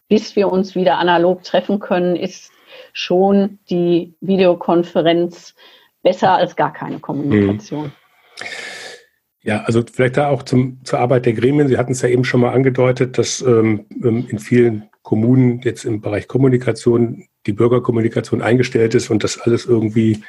bis 0.09 0.37
wir 0.37 0.51
uns 0.51 0.75
wieder 0.75 0.99
analog 0.99 1.43
treffen 1.43 1.81
können, 1.81 2.17
ist 2.17 2.51
schon 2.95 3.59
die 3.69 4.15
Videokonferenz 4.21 5.55
besser 6.03 6.33
als 6.33 6.57
gar 6.57 6.73
keine 6.73 6.99
Kommunikation. 6.99 7.87
Mhm. 7.87 7.93
Ja, 9.43 9.63
also 9.65 9.83
vielleicht 9.91 10.17
da 10.17 10.29
auch 10.31 10.43
zum, 10.43 10.81
zur 10.85 11.01
Arbeit 11.01 11.27
der 11.27 11.35
Gremien. 11.35 11.69
Sie 11.69 11.77
hatten 11.77 11.93
es 11.93 12.01
ja 12.01 12.09
eben 12.09 12.25
schon 12.25 12.41
mal 12.41 12.53
angedeutet, 12.53 13.19
dass 13.19 13.43
ähm, 13.43 13.87
ähm, 14.03 14.27
in 14.29 14.39
vielen 14.39 14.89
Kommunen 15.03 15.61
jetzt 15.61 15.85
im 15.85 16.01
Bereich 16.01 16.29
Kommunikation 16.29 17.25
die 17.47 17.53
Bürgerkommunikation 17.53 18.41
eingestellt 18.41 18.95
ist 18.95 19.11
und 19.11 19.23
das 19.23 19.39
alles 19.39 19.67
irgendwie 19.67 20.23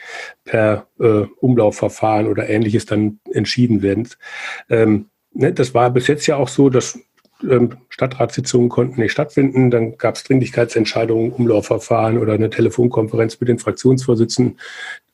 per 0.44 0.88
äh, 1.00 1.24
Umlaufverfahren 1.40 2.28
oder 2.28 2.50
ähnliches 2.50 2.86
dann 2.86 3.20
entschieden 3.32 3.82
wird. 3.82 4.18
Ähm, 4.70 5.06
ne, 5.32 5.54
das 5.54 5.74
war 5.74 5.92
bis 5.92 6.08
jetzt 6.08 6.28
ja 6.28 6.36
auch 6.36 6.50
so, 6.50 6.70
dass 6.70 7.00
ähm, 7.50 7.78
Stadtratssitzungen 7.88 8.68
konnten 8.68 9.00
nicht 9.00 9.14
stattfinden. 9.14 9.72
Dann 9.72 9.98
gab 9.98 10.16
es 10.16 10.24
Dringlichkeitsentscheidungen, 10.24 11.32
Umlaufverfahren 11.32 12.18
oder 12.18 12.34
eine 12.34 12.50
Telefonkonferenz 12.50 13.40
mit 13.40 13.48
den 13.48 13.60
Fraktionsvorsitzenden, 13.60 14.60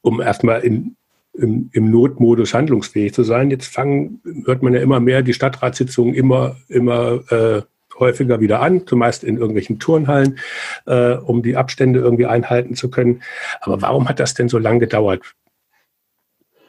um 0.01 0.21
erstmal 0.21 0.62
in 0.62 0.95
im, 1.33 1.69
im 1.73 1.89
Notmodus 1.89 2.53
handlungsfähig 2.53 3.13
zu 3.13 3.23
sein. 3.23 3.50
Jetzt 3.50 3.67
fangen, 3.67 4.21
hört 4.45 4.63
man 4.63 4.73
ja 4.73 4.81
immer 4.81 5.00
mehr 5.00 5.21
die 5.21 5.33
Stadtratssitzungen 5.33 6.13
immer, 6.13 6.57
immer 6.67 7.21
äh, 7.31 7.61
häufiger 8.00 8.39
wieder 8.39 8.61
an, 8.61 8.85
zumeist 8.88 9.23
in 9.23 9.38
irgendwelchen 9.38 9.79
Turnhallen, 9.79 10.39
äh, 10.85 11.13
um 11.13 11.43
die 11.43 11.55
Abstände 11.55 12.00
irgendwie 12.00 12.25
einhalten 12.25 12.75
zu 12.75 12.89
können. 12.89 13.21
Aber 13.61 13.81
warum 13.81 14.09
hat 14.09 14.19
das 14.19 14.33
denn 14.33 14.50
so 14.50 14.57
lange 14.57 14.79
gedauert? 14.79 15.21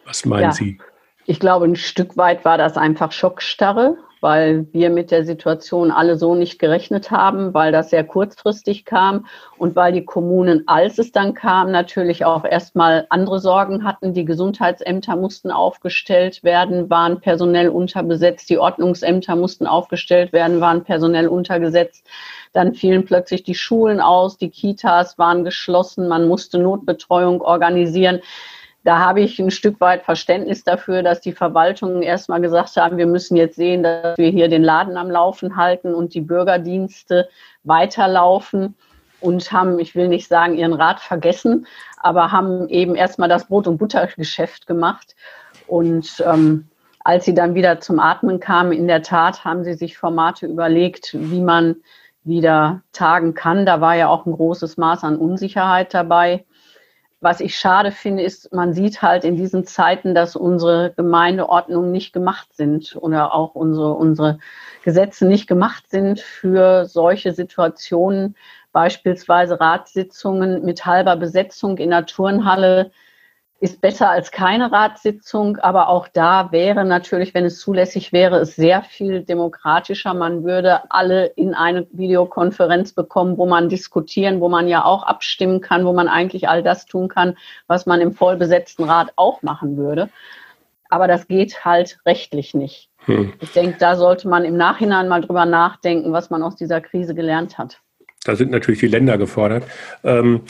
Was 0.05 0.25
meinen 0.25 0.43
ja, 0.43 0.53
Sie? 0.53 0.79
Ich 1.27 1.41
glaube, 1.41 1.65
ein 1.65 1.77
Stück 1.77 2.17
weit 2.17 2.45
war 2.45 2.59
das 2.59 2.77
einfach 2.77 3.13
Schockstarre 3.13 3.97
weil 4.23 4.67
wir 4.73 4.89
mit 4.89 5.11
der 5.11 5.25
Situation 5.25 5.91
alle 5.91 6.17
so 6.17 6.37
nicht 6.37 6.61
gerechnet 6.61 7.11
haben, 7.11 7.53
weil 7.55 7.73
das 7.73 7.91
sehr 7.91 8.05
kurzfristig 8.05 8.85
kam 8.85 9.27
und 9.59 9.75
weil 9.75 9.93
die 9.93 10.05
Kommunen, 10.05 10.63
als 10.67 10.99
es 10.99 11.11
dann 11.11 11.35
kam, 11.35 11.73
natürlich 11.73 12.25
auch 12.25 12.45
erstmal 12.45 13.07
andere 13.11 13.41
Sorgen 13.41 13.85
hatten. 13.85 14.15
Die 14.15 14.25
Gesundheitsämter 14.25 15.17
mussten 15.17 15.51
aufgestellt 15.51 16.45
werden, 16.45 16.89
waren 16.89 17.21
personell 17.21 17.69
unterbesetzt. 17.69 18.49
Die 18.49 18.59
Ordnungsämter 18.59 19.35
mussten 19.35 19.67
aufgestellt 19.67 20.33
werden, 20.33 20.61
waren 20.61 20.85
personell 20.85 21.27
untergesetzt. 21.27 22.07
Dann 22.53 22.75
fielen 22.75 23.05
plötzlich 23.05 23.43
die 23.43 23.57
Schulen 23.57 24.01
aus, 24.01 24.39
die 24.39 24.51
Kitas 24.51 25.19
waren 25.19 25.43
geschlossen, 25.43 26.07
man 26.07 26.29
musste 26.29 26.59
Notbetreuung 26.59 27.41
organisieren 27.41 28.21
da 28.85 28.99
habe 28.99 29.21
ich 29.21 29.39
ein 29.39 29.51
Stück 29.51 29.81
weit 29.81 30.03
Verständnis 30.03 30.65
dafür, 30.65 31.03
dass 31.03 31.21
die 31.21 31.33
Verwaltungen 31.33 32.03
erstmal 32.03 32.41
gesagt 32.41 32.77
haben, 32.77 32.97
wir 32.97 33.07
müssen 33.07 33.37
jetzt 33.37 33.57
sehen, 33.57 33.83
dass 33.83 34.19
wir 34.19 34.31
hier 34.31 34.49
den 34.49 34.63
Laden 34.63 34.97
am 34.97 35.11
Laufen 35.11 35.57
halten 35.57 35.95
und 35.95 36.15
die 36.15 36.21
Bürgerdienste 36.21 37.29
weiterlaufen 37.63 38.75
und 39.21 39.53
haben, 39.53 39.79
ich 39.79 39.95
will 39.95 40.09
nicht 40.09 40.27
sagen, 40.29 40.57
ihren 40.57 40.73
Rat 40.73 41.01
vergessen, 41.01 41.67
aber 41.99 42.33
haben 42.33 42.69
eben 42.69 42.97
erstmal 42.97 43.29
das 43.29 43.47
Brot- 43.47 43.69
und 43.69 43.79
Buttergeschäft 43.79 44.67
gemacht. 44.67 45.15
Und 45.69 46.23
ähm, 46.27 46.69
als 47.05 47.25
sie 47.25 47.35
dann 47.35 47.55
wieder 47.55 47.81
zum 47.81 48.01
Atmen 48.01 48.41
kamen, 48.41 48.73
in 48.73 48.89
der 48.89 49.03
Tat 49.03 49.45
haben 49.45 49.63
sie 49.63 49.75
sich 49.75 49.97
Formate 49.97 50.47
überlegt, 50.47 51.15
wie 51.15 51.41
man 51.41 51.77
wieder 52.25 52.83
tagen 52.93 53.35
kann. 53.35 53.67
Da 53.67 53.81
war 53.81 53.97
ja 53.97 54.09
auch 54.09 54.27
ein 54.27 54.33
großes 54.33 54.77
Maß 54.77 55.05
an 55.05 55.17
Unsicherheit 55.17 55.95
dabei. 55.95 56.45
Was 57.23 57.39
ich 57.39 57.57
schade 57.57 57.93
finde, 57.93 58.25
ist, 58.25 58.53
man 58.53 58.73
sieht 58.73 59.01
halt 59.01 59.23
in 59.23 59.37
diesen 59.37 59.65
Zeiten, 59.65 60.13
dass 60.13 60.35
unsere 60.35 60.93
Gemeindeordnungen 60.97 61.93
nicht 61.93 62.13
gemacht 62.13 62.49
sind 62.53 62.97
oder 62.97 63.33
auch 63.33 63.55
unsere, 63.55 63.95
unsere 63.95 64.41
Gesetze 64.83 65.29
nicht 65.29 65.47
gemacht 65.47 65.89
sind 65.89 66.19
für 66.19 66.85
solche 66.85 67.33
Situationen, 67.33 68.35
beispielsweise 68.73 69.61
Ratssitzungen 69.61 70.65
mit 70.65 70.85
halber 70.85 71.15
Besetzung 71.15 71.79
in 71.79 71.91
der 71.91 72.07
Turnhalle 72.07 72.91
ist 73.63 73.81
besser 73.81 74.11
als 74.11 74.33
keine 74.33 74.73
Ratssitzung, 74.73 75.57
aber 75.59 75.89
auch 75.89 76.09
da 76.09 76.51
wäre 76.51 76.85
natürlich, 76.85 77.33
wenn 77.33 77.45
es 77.45 77.61
zulässig 77.61 78.13
wäre, 78.13 78.41
es 78.41 78.57
sehr 78.57 78.83
viel 78.83 79.23
demokratischer. 79.23 80.15
Man 80.15 80.43
würde 80.43 80.91
alle 80.91 81.27
in 81.27 81.55
eine 81.55 81.87
Videokonferenz 81.93 82.93
bekommen, 82.93 83.39
wo 83.39 83.47
man 83.47 83.69
diskutieren, 83.69 84.41
wo 84.41 84.49
man 84.49 84.67
ja 84.67 84.85
auch 84.85 85.05
abstimmen 85.05 85.61
kann, 85.61 85.87
wo 85.87 85.93
man 85.93 86.09
eigentlich 86.09 86.49
all 86.49 86.65
das 86.65 86.87
tun 86.87 87.07
kann, 87.07 87.39
was 87.69 87.87
man 87.87 88.01
im 88.01 88.15
vollbesetzten 88.15 88.83
Rat 88.83 89.13
auch 89.15 89.43
machen 89.43 89.77
würde. 89.77 90.09
Aber 90.89 91.07
das 91.07 91.29
geht 91.29 91.65
halt 91.65 92.01
rechtlich 92.05 92.55
nicht. 92.55 92.91
Hm. 93.05 93.33
Ich 93.39 93.53
denke, 93.53 93.77
da 93.79 93.95
sollte 93.95 94.27
man 94.27 94.45
im 94.45 94.57
Nachhinein 94.57 95.07
mal 95.07 95.21
drüber 95.21 95.47
nachdenken, 95.47 96.13
was 96.13 96.31
man 96.31 96.43
aus 96.43 96.57
dieser 96.57 96.81
Krise 96.81 97.15
gelernt 97.15 97.59
hat. 97.59 97.81
Da 98.25 98.35
sind 98.35 98.51
natürlich 98.51 98.81
die 98.81 98.89
Länder 98.89 99.19
gefordert. 99.19 99.65
Ähm, 100.03 100.43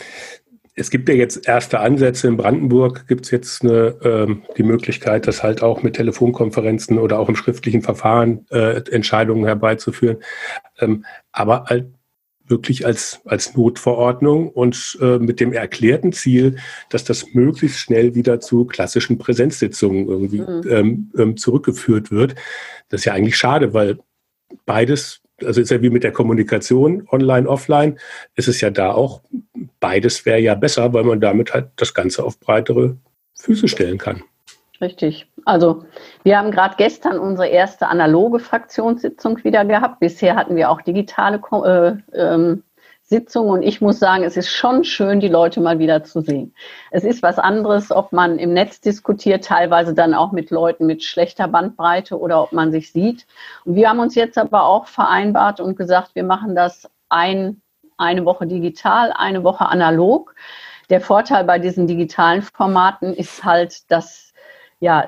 es 0.75 0.89
gibt 0.89 1.07
ja 1.07 1.15
jetzt 1.15 1.47
erste 1.47 1.79
Ansätze. 1.79 2.27
In 2.27 2.37
Brandenburg 2.37 3.07
gibt 3.07 3.25
es 3.25 3.31
jetzt 3.31 3.63
eine, 3.63 3.95
ähm, 4.03 4.43
die 4.57 4.63
Möglichkeit, 4.63 5.27
das 5.27 5.43
halt 5.43 5.61
auch 5.61 5.83
mit 5.83 5.95
Telefonkonferenzen 5.95 6.97
oder 6.97 7.19
auch 7.19 7.29
im 7.29 7.35
schriftlichen 7.35 7.81
Verfahren 7.81 8.45
äh, 8.49 8.81
Entscheidungen 8.91 9.45
herbeizuführen. 9.45 10.17
Ähm, 10.79 11.05
aber 11.31 11.65
halt 11.65 11.93
wirklich 12.45 12.85
als, 12.85 13.21
als 13.25 13.55
Notverordnung 13.55 14.49
und 14.49 14.97
äh, 15.01 15.17
mit 15.17 15.39
dem 15.39 15.53
erklärten 15.53 16.11
Ziel, 16.11 16.57
dass 16.89 17.03
das 17.03 17.33
möglichst 17.33 17.79
schnell 17.79 18.15
wieder 18.15 18.39
zu 18.39 18.65
klassischen 18.65 19.17
Präsenzsitzungen 19.17 20.07
irgendwie 20.07 20.41
mhm. 20.41 20.61
ähm, 20.69 21.11
ähm 21.17 21.37
zurückgeführt 21.37 22.11
wird. 22.11 22.35
Das 22.89 23.01
ist 23.01 23.05
ja 23.05 23.13
eigentlich 23.13 23.37
schade, 23.37 23.73
weil 23.73 23.99
beides 24.65 25.22
also 25.45 25.61
ist 25.61 25.71
ja 25.71 25.81
wie 25.81 25.89
mit 25.89 26.03
der 26.03 26.11
Kommunikation 26.11 27.07
online, 27.11 27.47
offline, 27.47 27.99
ist 28.35 28.47
es 28.47 28.61
ja 28.61 28.69
da 28.69 28.91
auch, 28.91 29.21
beides 29.79 30.25
wäre 30.25 30.39
ja 30.39 30.55
besser, 30.55 30.93
weil 30.93 31.03
man 31.03 31.19
damit 31.21 31.53
halt 31.53 31.69
das 31.75 31.93
Ganze 31.93 32.23
auf 32.23 32.39
breitere 32.39 32.97
Füße 33.39 33.67
stellen 33.67 33.97
kann. 33.97 34.23
Richtig. 34.81 35.27
Also 35.45 35.85
wir 36.23 36.37
haben 36.37 36.51
gerade 36.51 36.75
gestern 36.77 37.17
unsere 37.17 37.47
erste 37.47 37.87
analoge 37.87 38.39
Fraktionssitzung 38.39 39.43
wieder 39.43 39.63
gehabt. 39.65 39.99
Bisher 39.99 40.35
hatten 40.35 40.55
wir 40.55 40.69
auch 40.69 40.81
digitale 40.81 41.41
äh, 41.63 42.17
ähm, 42.17 42.63
Sitzung 43.13 43.49
und 43.49 43.61
ich 43.61 43.79
muss 43.79 43.99
sagen, 43.99 44.23
es 44.23 44.37
ist 44.37 44.49
schon 44.49 44.83
schön, 44.83 45.19
die 45.19 45.27
Leute 45.27 45.61
mal 45.61 45.77
wieder 45.77 46.03
zu 46.03 46.21
sehen. 46.21 46.55
Es 46.89 47.03
ist 47.03 47.21
was 47.21 47.37
anderes, 47.37 47.91
ob 47.91 48.11
man 48.11 48.39
im 48.39 48.53
Netz 48.53 48.81
diskutiert, 48.81 49.43
teilweise 49.45 49.93
dann 49.93 50.15
auch 50.15 50.31
mit 50.31 50.49
Leuten 50.49 50.87
mit 50.87 51.03
schlechter 51.03 51.47
Bandbreite 51.47 52.19
oder 52.19 52.41
ob 52.41 52.53
man 52.53 52.71
sich 52.71 52.91
sieht. 52.91 53.27
Und 53.65 53.75
wir 53.75 53.87
haben 53.87 53.99
uns 53.99 54.15
jetzt 54.15 54.39
aber 54.39 54.65
auch 54.65 54.87
vereinbart 54.87 55.59
und 55.59 55.77
gesagt, 55.77 56.15
wir 56.15 56.23
machen 56.23 56.55
das 56.55 56.89
ein, 57.09 57.61
eine 57.97 58.25
Woche 58.25 58.47
digital, 58.47 59.13
eine 59.15 59.43
Woche 59.43 59.67
analog. 59.67 60.33
Der 60.89 60.99
Vorteil 60.99 61.43
bei 61.43 61.59
diesen 61.59 61.85
digitalen 61.85 62.41
Formaten 62.41 63.13
ist 63.13 63.43
halt, 63.43 63.91
dass 63.91 64.33
ja, 64.79 65.05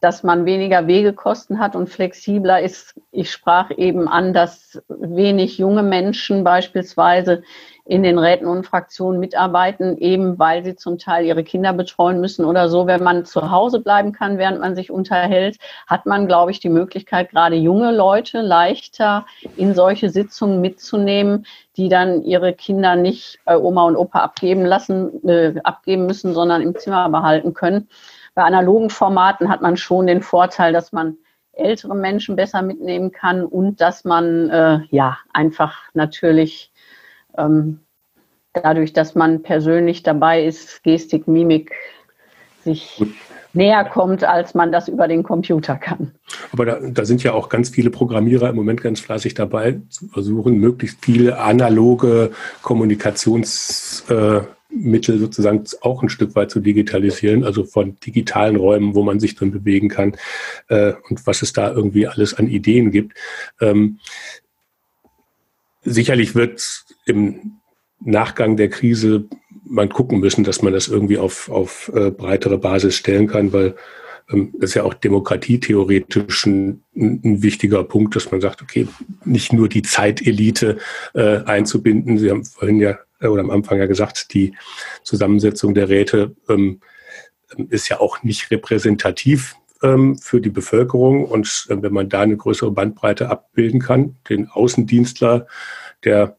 dass 0.00 0.22
man 0.22 0.46
weniger 0.46 0.86
Wegekosten 0.86 1.58
hat 1.58 1.76
und 1.76 1.88
flexibler 1.88 2.60
ist. 2.60 2.94
Ich 3.12 3.30
sprach 3.30 3.70
eben 3.70 4.08
an, 4.08 4.32
dass 4.32 4.82
wenig 4.88 5.58
junge 5.58 5.82
Menschen 5.82 6.42
beispielsweise 6.42 7.42
in 7.84 8.02
den 8.02 8.18
Räten 8.18 8.46
und 8.46 8.66
Fraktionen 8.66 9.18
mitarbeiten, 9.18 9.98
eben 9.98 10.38
weil 10.38 10.64
sie 10.64 10.76
zum 10.76 10.98
Teil 10.98 11.24
ihre 11.24 11.42
Kinder 11.42 11.72
betreuen 11.72 12.20
müssen 12.20 12.44
oder 12.44 12.68
so. 12.68 12.86
Wenn 12.86 13.02
man 13.02 13.24
zu 13.24 13.50
Hause 13.50 13.80
bleiben 13.80 14.12
kann, 14.12 14.38
während 14.38 14.60
man 14.60 14.76
sich 14.76 14.90
unterhält, 14.90 15.58
hat 15.88 16.06
man, 16.06 16.28
glaube 16.28 16.52
ich, 16.52 16.60
die 16.60 16.68
Möglichkeit, 16.68 17.30
gerade 17.30 17.56
junge 17.56 17.90
Leute 17.90 18.42
leichter 18.42 19.26
in 19.56 19.74
solche 19.74 20.08
Sitzungen 20.08 20.60
mitzunehmen, 20.60 21.46
die 21.76 21.88
dann 21.88 22.22
ihre 22.22 22.52
Kinder 22.52 22.94
nicht 22.94 23.40
bei 23.44 23.58
Oma 23.58 23.84
und 23.84 23.96
Opa 23.96 24.20
abgeben 24.20 24.64
lassen, 24.64 25.28
äh, 25.28 25.54
abgeben 25.64 26.06
müssen, 26.06 26.32
sondern 26.32 26.62
im 26.62 26.76
Zimmer 26.76 27.08
behalten 27.08 27.54
können. 27.54 27.88
Bei 28.34 28.42
analogen 28.42 28.90
Formaten 28.90 29.48
hat 29.48 29.62
man 29.62 29.76
schon 29.76 30.06
den 30.06 30.22
Vorteil, 30.22 30.72
dass 30.72 30.92
man 30.92 31.16
ältere 31.52 31.94
Menschen 31.94 32.36
besser 32.36 32.62
mitnehmen 32.62 33.12
kann 33.12 33.44
und 33.44 33.80
dass 33.80 34.04
man 34.04 34.50
äh, 34.50 34.80
ja 34.90 35.18
einfach 35.32 35.78
natürlich 35.94 36.72
ähm, 37.36 37.80
dadurch, 38.52 38.92
dass 38.92 39.14
man 39.14 39.42
persönlich 39.42 40.02
dabei 40.02 40.44
ist, 40.44 40.82
Gestik, 40.82 41.28
Mimik 41.28 41.72
sich 42.64 42.96
Gut. 42.98 43.08
näher 43.52 43.84
kommt, 43.84 44.24
als 44.24 44.54
man 44.54 44.72
das 44.72 44.88
über 44.88 45.08
den 45.08 45.22
Computer 45.22 45.76
kann. 45.76 46.12
Aber 46.52 46.64
da, 46.66 46.78
da, 46.80 47.04
sind 47.04 47.22
ja 47.22 47.32
auch 47.32 47.48
ganz 47.48 47.70
viele 47.70 47.90
Programmierer 47.90 48.48
im 48.50 48.56
Moment 48.56 48.82
ganz 48.82 49.00
fleißig 49.00 49.34
dabei, 49.34 49.80
zu 49.88 50.08
versuchen, 50.08 50.58
möglichst 50.58 51.04
viele 51.04 51.38
analoge 51.38 52.32
Kommunikationsmittel 52.62 54.46
äh, 54.46 54.59
sozusagen 54.72 55.64
auch 55.80 56.02
ein 56.02 56.08
Stück 56.08 56.34
weit 56.34 56.50
zu 56.50 56.60
digitalisieren, 56.60 57.44
also 57.44 57.64
von 57.64 57.96
digitalen 58.00 58.56
Räumen, 58.56 58.94
wo 58.94 59.02
man 59.02 59.20
sich 59.20 59.34
drin 59.34 59.50
bewegen 59.50 59.88
kann 59.88 60.16
äh, 60.68 60.92
und 61.08 61.26
was 61.26 61.42
es 61.42 61.52
da 61.52 61.72
irgendwie 61.72 62.06
alles 62.06 62.34
an 62.34 62.48
Ideen 62.48 62.90
gibt. 62.90 63.16
Ähm, 63.60 63.98
sicherlich 65.82 66.34
wird 66.34 66.84
im 67.06 67.60
Nachgang 68.00 68.56
der 68.56 68.70
Krise 68.70 69.28
man 69.64 69.88
gucken 69.88 70.20
müssen, 70.20 70.44
dass 70.44 70.62
man 70.62 70.72
das 70.72 70.88
irgendwie 70.88 71.18
auf, 71.18 71.48
auf 71.48 71.90
äh, 71.94 72.10
breitere 72.10 72.58
Basis 72.58 72.96
stellen 72.96 73.28
kann, 73.28 73.52
weil 73.52 73.76
ähm, 74.30 74.52
das 74.58 74.70
ist 74.70 74.74
ja 74.74 74.84
auch 74.84 74.94
demokratietheoretisch 74.94 76.46
ein, 76.46 76.82
ein, 76.96 77.42
wichtiger 77.42 77.84
Punkt, 77.84 78.16
dass 78.16 78.30
man 78.30 78.40
sagt, 78.40 78.62
okay, 78.62 78.88
nicht 79.24 79.52
nur 79.52 79.68
die 79.68 79.82
Zeitelite 79.82 80.78
äh, 81.14 81.38
einzubinden. 81.44 82.18
Sie 82.18 82.30
haben 82.30 82.44
vorhin 82.44 82.80
ja 82.80 82.98
äh, 83.20 83.28
oder 83.28 83.42
am 83.42 83.50
Anfang 83.50 83.78
ja 83.78 83.86
gesagt, 83.86 84.34
die 84.34 84.54
Zusammensetzung 85.02 85.74
der 85.74 85.88
Räte 85.88 86.34
ähm, 86.48 86.80
ist 87.68 87.88
ja 87.88 88.00
auch 88.00 88.22
nicht 88.22 88.50
repräsentativ 88.50 89.56
ähm, 89.82 90.18
für 90.18 90.40
die 90.40 90.50
Bevölkerung. 90.50 91.24
Und 91.24 91.66
äh, 91.68 91.82
wenn 91.82 91.92
man 91.92 92.08
da 92.08 92.22
eine 92.22 92.36
größere 92.36 92.70
Bandbreite 92.70 93.28
abbilden 93.28 93.80
kann, 93.80 94.16
den 94.28 94.48
Außendienstler, 94.48 95.46
der 96.04 96.36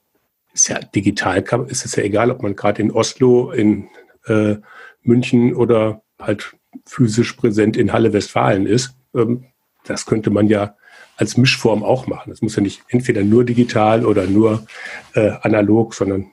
ist 0.53 0.67
ja 0.67 0.79
digital, 0.79 1.43
ist 1.67 1.85
es 1.85 1.95
ja 1.95 2.03
egal, 2.03 2.31
ob 2.31 2.43
man 2.43 2.55
gerade 2.55 2.81
in 2.81 2.91
Oslo, 2.91 3.51
in 3.51 3.87
äh, 4.25 4.55
München 5.03 5.55
oder 5.55 6.01
halt 6.19 6.55
physisch 6.85 7.33
präsent 7.33 7.77
in 7.77 7.93
Halle 7.93 8.13
Westfalen 8.13 8.65
ist. 8.65 8.95
Ähm, 9.15 9.45
das 9.85 10.05
könnte 10.05 10.29
man 10.29 10.47
ja 10.47 10.75
als 11.17 11.37
Mischform 11.37 11.83
auch 11.83 12.07
machen. 12.07 12.29
Das 12.29 12.41
muss 12.41 12.55
ja 12.55 12.61
nicht 12.61 12.83
entweder 12.89 13.23
nur 13.23 13.43
digital 13.43 14.05
oder 14.05 14.25
nur 14.25 14.65
äh, 15.13 15.31
analog, 15.41 15.93
sondern 15.93 16.31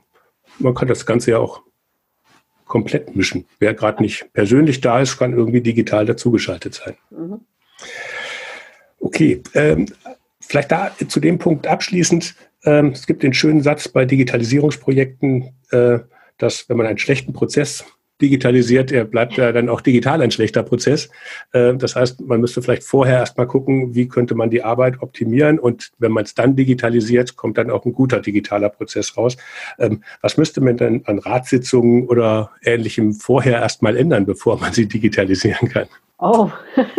man 0.59 0.75
kann 0.75 0.89
das 0.89 1.07
Ganze 1.07 1.33
ja 1.33 1.39
auch 1.39 1.63
komplett 2.67 3.17
mischen. 3.17 3.47
Wer 3.59 3.75
gerade 3.75 4.03
nicht 4.03 4.33
persönlich 4.33 4.81
da 4.81 5.01
ist, 5.01 5.19
kann 5.19 5.33
irgendwie 5.33 5.61
digital 5.61 6.07
dazugeschaltet 6.07 6.75
sein. 6.75 6.95
Mhm. 7.11 7.41
Okay, 9.01 9.43
ähm, 9.55 9.87
vielleicht 10.41 10.71
da 10.71 10.95
zu 11.09 11.21
dem 11.21 11.39
Punkt 11.39 11.67
abschließend. 11.67 12.35
Ähm, 12.65 12.89
es 12.89 13.07
gibt 13.07 13.23
den 13.23 13.33
schönen 13.33 13.63
Satz 13.63 13.89
bei 13.89 14.05
Digitalisierungsprojekten, 14.05 15.55
äh, 15.71 16.01
dass 16.37 16.69
wenn 16.69 16.77
man 16.77 16.87
einen 16.87 16.99
schlechten 16.99 17.33
Prozess 17.33 17.85
digitalisiert, 18.21 18.93
er 18.93 19.05
bleibt 19.05 19.37
ja 19.37 19.53
dann 19.53 19.69
auch 19.69 19.81
digital 19.81 20.23
ein 20.23 20.31
schlechter 20.31 20.63
Prozess. 20.63 21.09
Äh, 21.53 21.75
das 21.75 21.97
heißt, 21.97 22.21
man 22.23 22.41
müsste 22.41 22.63
vielleicht 22.63 22.85
vorher 22.85 23.19
erstmal 23.19 23.47
gucken, 23.47 23.95
wie 23.95 24.09
könnte 24.09 24.35
man 24.35 24.51
die 24.51 24.63
Arbeit 24.63 25.01
optimieren 25.01 25.59
und 25.59 25.93
wenn 25.99 26.13
man 26.13 26.25
es 26.25 26.35
dann 26.35 26.57
digitalisiert, 26.57 27.37
kommt 27.37 27.59
dann 27.59 27.71
auch 27.71 27.85
ein 27.85 27.93
guter 27.93 28.21
digitaler 28.21 28.69
Prozess 28.69 29.17
raus. 29.17 29.37
Ähm, 29.79 30.03
was 30.21 30.37
müsste 30.37 30.61
man 30.61 30.77
denn 30.77 31.03
an 31.07 31.19
Ratssitzungen 31.19 32.07
oder 32.07 32.51
ähnlichem 32.63 33.15
vorher 33.15 33.61
erstmal 33.61 33.97
ändern, 33.97 34.27
bevor 34.27 34.59
man 34.59 34.73
sie 34.73 34.87
digitalisieren 34.87 35.69
kann? 35.69 35.87
Oh, 36.21 36.51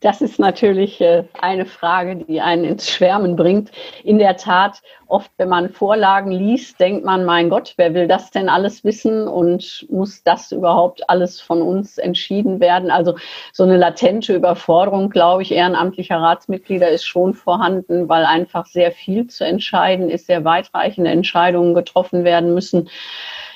das 0.00 0.20
ist 0.20 0.38
natürlich 0.38 1.00
äh, 1.00 1.24
eine 1.40 1.66
Frage, 1.66 2.14
die 2.14 2.40
einen 2.40 2.62
ins 2.62 2.88
Schwärmen 2.88 3.34
bringt. 3.34 3.72
In 4.04 4.20
der 4.20 4.36
Tat, 4.36 4.82
oft, 5.08 5.32
wenn 5.36 5.48
man 5.48 5.70
Vorlagen 5.70 6.30
liest, 6.30 6.78
denkt 6.78 7.04
man, 7.04 7.24
mein 7.24 7.50
Gott, 7.50 7.74
wer 7.76 7.92
will 7.92 8.06
das 8.06 8.30
denn 8.30 8.48
alles 8.48 8.84
wissen 8.84 9.26
und 9.26 9.84
muss 9.90 10.22
das 10.22 10.52
überhaupt 10.52 11.10
alles 11.10 11.40
von 11.40 11.60
uns 11.60 11.98
entschieden 11.98 12.60
werden? 12.60 12.92
Also 12.92 13.16
so 13.52 13.64
eine 13.64 13.76
latente 13.76 14.32
Überforderung, 14.32 15.10
glaube 15.10 15.42
ich, 15.42 15.50
ehrenamtlicher 15.50 16.18
Ratsmitglieder 16.18 16.88
ist 16.88 17.04
schon 17.04 17.34
vorhanden, 17.34 18.08
weil 18.08 18.24
einfach 18.24 18.66
sehr 18.66 18.92
viel 18.92 19.26
zu 19.26 19.44
entscheiden 19.44 20.08
ist, 20.08 20.26
sehr 20.26 20.44
weitreichende 20.44 21.10
Entscheidungen 21.10 21.74
getroffen 21.74 22.22
werden 22.22 22.54
müssen. 22.54 22.88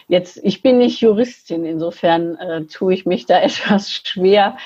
Jetzt, 0.08 0.40
ich 0.42 0.62
bin 0.62 0.78
nicht 0.78 1.00
Juristin, 1.00 1.64
insofern 1.64 2.34
äh, 2.38 2.64
tue 2.64 2.92
ich 2.92 3.06
mich 3.06 3.26
da 3.26 3.38
etwas 3.40 3.92
schwer 3.92 4.56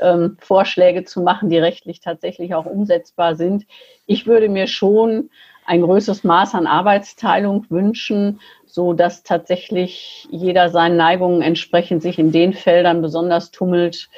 ähm, 0.00 0.36
Vorschläge 0.40 1.04
zu 1.04 1.22
machen, 1.22 1.48
die 1.50 1.58
rechtlich 1.58 2.00
tatsächlich 2.00 2.54
auch 2.54 2.66
umsetzbar 2.66 3.36
sind. 3.36 3.64
Ich 4.06 4.26
würde 4.26 4.48
mir 4.48 4.66
schon 4.66 5.30
ein 5.66 5.82
größeres 5.82 6.24
Maß 6.24 6.54
an 6.54 6.66
Arbeitsteilung 6.66 7.66
wünschen, 7.70 8.40
so 8.66 8.92
dass 8.92 9.22
tatsächlich 9.22 10.28
jeder 10.30 10.68
seinen 10.68 10.96
Neigungen 10.96 11.42
entsprechend 11.42 12.02
sich 12.02 12.18
in 12.18 12.32
den 12.32 12.52
Feldern 12.52 13.02
besonders 13.02 13.50
tummelt, 13.50 14.10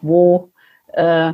wo, 0.00 0.50
äh, 0.92 1.32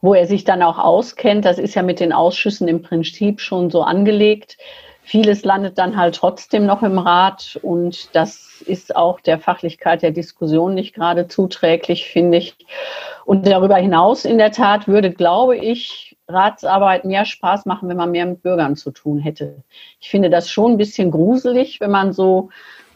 wo 0.00 0.14
er 0.14 0.26
sich 0.26 0.44
dann 0.44 0.62
auch 0.62 0.78
auskennt. 0.78 1.44
Das 1.44 1.58
ist 1.58 1.74
ja 1.74 1.82
mit 1.82 2.00
den 2.00 2.12
Ausschüssen 2.12 2.68
im 2.68 2.82
Prinzip 2.82 3.40
schon 3.40 3.70
so 3.70 3.82
angelegt. 3.82 4.58
Vieles 5.10 5.44
landet 5.44 5.76
dann 5.76 5.96
halt 5.96 6.14
trotzdem 6.14 6.66
noch 6.66 6.84
im 6.84 6.96
Rat 6.96 7.58
und 7.62 8.14
das 8.14 8.62
ist 8.64 8.94
auch 8.94 9.18
der 9.18 9.40
Fachlichkeit 9.40 10.02
der 10.02 10.12
Diskussion 10.12 10.72
nicht 10.72 10.94
gerade 10.94 11.26
zuträglich, 11.26 12.06
finde 12.06 12.38
ich. 12.38 12.56
Und 13.24 13.44
darüber 13.44 13.74
hinaus 13.74 14.24
in 14.24 14.38
der 14.38 14.52
Tat 14.52 14.86
würde, 14.86 15.10
glaube 15.10 15.56
ich, 15.56 16.16
Ratsarbeit 16.28 17.04
mehr 17.04 17.24
Spaß 17.24 17.66
machen, 17.66 17.88
wenn 17.88 17.96
man 17.96 18.12
mehr 18.12 18.24
mit 18.24 18.44
Bürgern 18.44 18.76
zu 18.76 18.92
tun 18.92 19.18
hätte. 19.18 19.64
Ich 19.98 20.10
finde 20.10 20.30
das 20.30 20.48
schon 20.48 20.74
ein 20.74 20.78
bisschen 20.78 21.10
gruselig, 21.10 21.80
wenn 21.80 21.90
man 21.90 22.12
so 22.12 22.50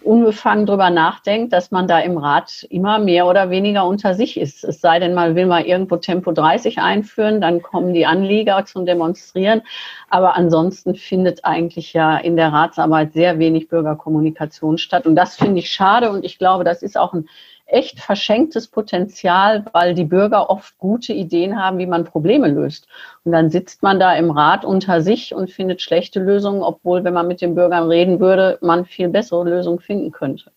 unbefangen 0.04 0.66
drüber 0.66 0.90
nachdenkt, 0.90 1.52
dass 1.52 1.70
man 1.70 1.88
da 1.88 1.98
im 1.98 2.18
Rat 2.18 2.66
immer 2.70 2.98
mehr 2.98 3.26
oder 3.26 3.50
weniger 3.50 3.86
unter 3.86 4.14
sich 4.14 4.38
ist. 4.38 4.64
Es 4.64 4.80
sei 4.80 4.98
denn, 4.98 5.14
man 5.14 5.34
will 5.34 5.46
mal 5.46 5.64
irgendwo 5.64 5.96
Tempo 5.96 6.32
30 6.32 6.78
einführen, 6.78 7.40
dann 7.40 7.62
kommen 7.62 7.94
die 7.94 8.06
Anlieger 8.06 8.64
zum 8.64 8.86
Demonstrieren. 8.86 9.62
Aber 10.10 10.36
ansonsten 10.36 10.94
findet 10.94 11.44
eigentlich 11.44 11.92
ja 11.92 12.16
in 12.16 12.36
der 12.36 12.52
Ratsarbeit 12.52 13.12
sehr 13.12 13.38
wenig 13.38 13.68
Bürgerkommunikation 13.68 14.78
statt. 14.78 15.06
Und 15.06 15.16
das 15.16 15.36
finde 15.36 15.58
ich 15.58 15.70
schade. 15.70 16.10
Und 16.10 16.24
ich 16.24 16.38
glaube, 16.38 16.64
das 16.64 16.82
ist 16.82 16.96
auch 16.96 17.12
ein 17.12 17.28
echt 17.66 18.00
verschenktes 18.00 18.68
Potenzial, 18.68 19.64
weil 19.72 19.94
die 19.94 20.04
Bürger 20.04 20.50
oft 20.50 20.76
gute 20.78 21.12
Ideen 21.12 21.58
haben, 21.58 21.78
wie 21.78 21.86
man 21.86 22.04
Probleme 22.04 22.48
löst. 22.48 22.86
Und 23.24 23.32
dann 23.32 23.50
sitzt 23.50 23.82
man 23.82 23.98
da 23.98 24.14
im 24.14 24.30
Rat 24.30 24.64
unter 24.64 25.00
sich 25.00 25.34
und 25.34 25.50
findet 25.50 25.80
schlechte 25.80 26.20
Lösungen, 26.20 26.62
obwohl, 26.62 27.04
wenn 27.04 27.14
man 27.14 27.26
mit 27.26 27.40
den 27.40 27.54
Bürgern 27.54 27.88
reden 27.88 28.20
würde, 28.20 28.58
man 28.60 28.84
viel 28.84 29.08
bessere 29.08 29.48
Lösungen 29.48 29.80
finden 29.80 30.12
könnte. 30.12 30.50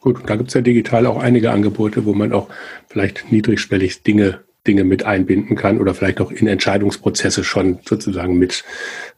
Gut, 0.00 0.18
da 0.28 0.36
gibt 0.36 0.48
es 0.48 0.54
ja 0.54 0.60
digital 0.60 1.06
auch 1.06 1.18
einige 1.18 1.50
Angebote, 1.50 2.04
wo 2.06 2.12
man 2.12 2.32
auch 2.32 2.48
vielleicht 2.86 3.32
niedrigschwellig 3.32 4.04
Dinge, 4.04 4.40
Dinge 4.66 4.84
mit 4.84 5.04
einbinden 5.04 5.56
kann 5.56 5.80
oder 5.80 5.94
vielleicht 5.94 6.20
auch 6.20 6.30
in 6.30 6.46
Entscheidungsprozesse 6.46 7.42
schon 7.42 7.80
sozusagen 7.84 8.38
mit 8.38 8.62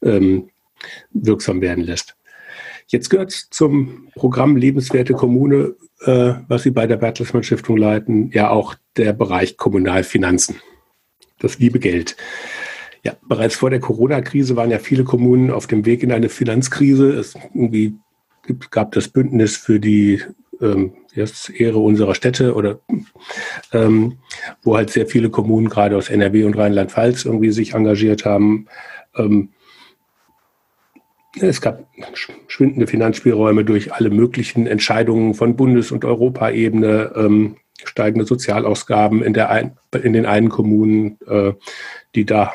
ähm, 0.02 0.48
wirksam 1.10 1.60
werden 1.60 1.84
lässt. 1.84 2.17
Jetzt 2.88 3.10
gehört 3.10 3.32
zum 3.32 4.08
Programm 4.14 4.56
Lebenswerte 4.56 5.14
Kommune 5.14 5.76
äh, 6.00 6.34
was 6.46 6.62
Sie 6.62 6.70
bei 6.70 6.86
der 6.86 6.96
Bertelsmann 6.96 7.42
Stiftung 7.42 7.76
leiten, 7.76 8.30
ja 8.32 8.50
auch 8.50 8.74
der 8.96 9.12
Bereich 9.12 9.56
Kommunalfinanzen, 9.56 10.56
das 11.38 11.58
liebe 11.58 11.78
Geld. 11.78 12.16
Ja, 13.04 13.14
bereits 13.28 13.56
vor 13.56 13.70
der 13.70 13.80
Corona-Krise 13.80 14.56
waren 14.56 14.70
ja 14.70 14.78
viele 14.78 15.04
Kommunen 15.04 15.50
auf 15.50 15.66
dem 15.66 15.86
Weg 15.86 16.02
in 16.02 16.12
eine 16.12 16.28
Finanzkrise. 16.28 17.10
Es 17.10 17.34
irgendwie 17.54 17.94
gab 18.70 18.92
das 18.92 19.08
Bündnis 19.08 19.56
für 19.56 19.78
die 19.78 20.20
ähm, 20.60 20.92
Ehre 21.14 21.78
unserer 21.78 22.14
Städte 22.14 22.54
oder 22.54 22.80
ähm, 23.72 24.18
wo 24.62 24.76
halt 24.76 24.90
sehr 24.90 25.06
viele 25.06 25.30
Kommunen 25.30 25.68
gerade 25.68 25.96
aus 25.96 26.10
NRW 26.10 26.44
und 26.44 26.56
Rheinland-Pfalz 26.56 27.24
irgendwie 27.24 27.50
sich 27.50 27.74
engagiert 27.74 28.24
haben. 28.24 28.66
Ähm, 29.16 29.50
es 31.36 31.60
gab 31.60 31.86
schwindende 32.46 32.86
Finanzspielräume 32.86 33.64
durch 33.64 33.92
alle 33.92 34.10
möglichen 34.10 34.66
Entscheidungen 34.66 35.34
von 35.34 35.56
Bundes- 35.56 35.92
und 35.92 36.04
Europaebene. 36.04 37.12
Ähm, 37.14 37.56
steigende 37.84 38.26
Sozialausgaben 38.26 39.22
in, 39.22 39.34
der 39.34 39.50
ein, 39.50 39.76
in 40.02 40.12
den 40.12 40.26
einen 40.26 40.48
Kommunen, 40.48 41.18
äh, 41.26 41.52
die 42.14 42.24
da 42.24 42.54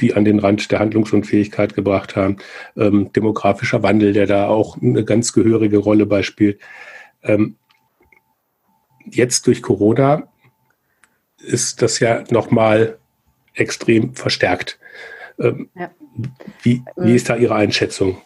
die 0.00 0.14
an 0.14 0.24
den 0.24 0.40
Rand 0.40 0.72
der 0.72 0.80
Handlungsunfähigkeit 0.80 1.74
gebracht 1.74 2.16
haben, 2.16 2.38
ähm, 2.76 3.12
demografischer 3.12 3.84
Wandel, 3.84 4.12
der 4.12 4.26
da 4.26 4.48
auch 4.48 4.80
eine 4.82 5.04
ganz 5.04 5.32
gehörige 5.32 5.78
Rolle 5.78 6.06
beispielt. 6.06 6.60
Ähm, 7.22 7.56
jetzt 9.08 9.46
durch 9.46 9.62
Corona 9.62 10.28
ist 11.38 11.82
das 11.82 12.00
ja 12.00 12.24
nochmal 12.30 12.98
extrem 13.54 14.14
verstärkt. 14.14 14.80
Ähm, 15.38 15.70
ja. 15.76 15.90
Wie, 16.62 16.82
wie 16.96 17.14
ist 17.14 17.28
da 17.28 17.36
Ihre 17.36 17.54
Einschätzung? 17.54 18.18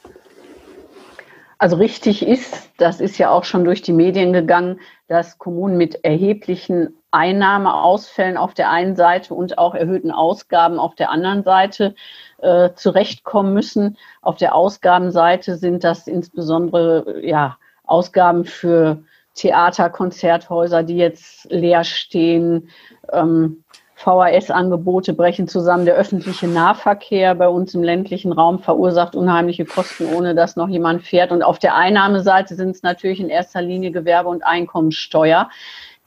Also 1.58 1.76
richtig 1.76 2.26
ist, 2.26 2.70
das 2.76 3.00
ist 3.00 3.16
ja 3.16 3.30
auch 3.30 3.44
schon 3.44 3.64
durch 3.64 3.80
die 3.80 3.94
Medien 3.94 4.32
gegangen, 4.34 4.78
dass 5.08 5.38
Kommunen 5.38 5.78
mit 5.78 6.04
erheblichen 6.04 6.94
Einnahmeausfällen 7.12 8.36
auf 8.36 8.52
der 8.52 8.70
einen 8.70 8.94
Seite 8.94 9.32
und 9.32 9.56
auch 9.56 9.74
erhöhten 9.74 10.10
Ausgaben 10.10 10.78
auf 10.78 10.94
der 10.96 11.10
anderen 11.10 11.44
Seite 11.44 11.94
äh, 12.38 12.70
zurechtkommen 12.74 13.54
müssen. 13.54 13.96
Auf 14.20 14.36
der 14.36 14.54
Ausgabenseite 14.54 15.56
sind 15.56 15.82
das 15.82 16.06
insbesondere 16.06 17.24
ja, 17.24 17.56
Ausgaben 17.84 18.44
für 18.44 19.02
Theater, 19.34 19.88
Konzerthäuser, 19.88 20.82
die 20.82 20.96
jetzt 20.96 21.46
leer 21.50 21.84
stehen, 21.84 22.68
ähm, 23.12 23.64
VHS-Angebote 23.96 25.14
brechen 25.14 25.48
zusammen. 25.48 25.86
Der 25.86 25.94
öffentliche 25.94 26.46
Nahverkehr 26.46 27.34
bei 27.34 27.48
uns 27.48 27.74
im 27.74 27.82
ländlichen 27.82 28.30
Raum 28.30 28.58
verursacht 28.58 29.16
unheimliche 29.16 29.64
Kosten, 29.64 30.12
ohne 30.14 30.34
dass 30.34 30.54
noch 30.54 30.68
jemand 30.68 31.02
fährt. 31.02 31.32
Und 31.32 31.42
auf 31.42 31.58
der 31.58 31.74
Einnahmeseite 31.74 32.54
sind 32.54 32.70
es 32.70 32.82
natürlich 32.82 33.20
in 33.20 33.30
erster 33.30 33.62
Linie 33.62 33.92
Gewerbe- 33.92 34.28
und 34.28 34.44
Einkommensteuer, 34.44 35.48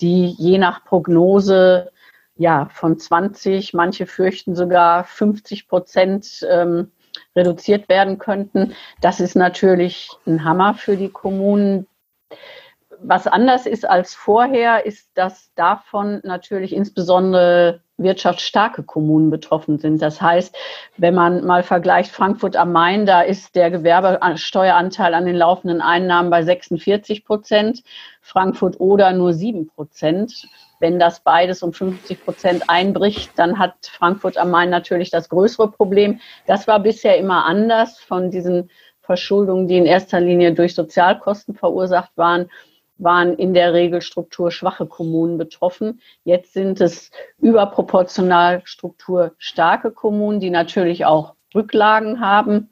die 0.01 0.27
je 0.27 0.59
nach 0.59 0.85
Prognose 0.85 1.91
ja 2.35 2.69
von 2.71 2.97
20, 2.97 3.73
manche 3.73 4.05
fürchten 4.05 4.55
sogar 4.55 5.03
50 5.03 5.67
Prozent 5.67 6.47
ähm, 6.49 6.91
reduziert 7.35 7.89
werden 7.89 8.19
könnten. 8.19 8.75
Das 9.01 9.19
ist 9.19 9.35
natürlich 9.35 10.11
ein 10.27 10.45
Hammer 10.45 10.75
für 10.75 10.95
die 10.95 11.09
Kommunen 11.09 11.87
was 13.01 13.27
anders 13.27 13.65
ist 13.65 13.87
als 13.87 14.13
vorher, 14.13 14.85
ist, 14.85 15.09
dass 15.15 15.53
davon 15.55 16.19
natürlich 16.23 16.73
insbesondere 16.73 17.81
wirtschaftsstarke 17.97 18.83
Kommunen 18.83 19.29
betroffen 19.29 19.77
sind. 19.77 20.01
Das 20.01 20.21
heißt, 20.21 20.55
wenn 20.97 21.13
man 21.13 21.45
mal 21.45 21.63
vergleicht 21.63 22.11
Frankfurt 22.11 22.55
am 22.55 22.71
Main, 22.71 23.05
da 23.05 23.21
ist 23.21 23.55
der 23.55 23.71
Gewerbesteueranteil 23.71 25.13
an 25.13 25.25
den 25.25 25.35
laufenden 25.35 25.81
Einnahmen 25.81 26.29
bei 26.29 26.43
46 26.43 27.25
Prozent, 27.25 27.83
Frankfurt 28.21 28.79
oder 28.79 29.11
nur 29.11 29.33
7 29.33 29.67
Prozent. 29.67 30.47
Wenn 30.79 30.97
das 30.97 31.19
beides 31.21 31.61
um 31.61 31.73
50 31.73 32.23
Prozent 32.23 32.63
einbricht, 32.69 33.31
dann 33.35 33.59
hat 33.59 33.73
Frankfurt 33.81 34.37
am 34.37 34.49
Main 34.49 34.69
natürlich 34.69 35.09
das 35.09 35.27
größere 35.27 35.69
Problem. 35.71 36.21
Das 36.47 36.67
war 36.67 36.79
bisher 36.79 37.17
immer 37.17 37.45
anders 37.45 37.99
von 37.99 38.31
diesen 38.31 38.69
Verschuldungen, 39.01 39.67
die 39.67 39.77
in 39.77 39.85
erster 39.85 40.21
Linie 40.21 40.53
durch 40.53 40.75
Sozialkosten 40.75 41.55
verursacht 41.55 42.11
waren 42.15 42.49
waren 42.99 43.35
in 43.35 43.53
der 43.53 43.73
Regel 43.73 44.01
strukturschwache 44.01 44.85
Kommunen 44.85 45.37
betroffen. 45.37 46.01
Jetzt 46.23 46.53
sind 46.53 46.81
es 46.81 47.11
überproportional 47.39 48.61
strukturstarke 48.65 49.91
Kommunen, 49.91 50.39
die 50.39 50.49
natürlich 50.49 51.05
auch 51.05 51.33
Rücklagen 51.55 52.19
haben, 52.19 52.69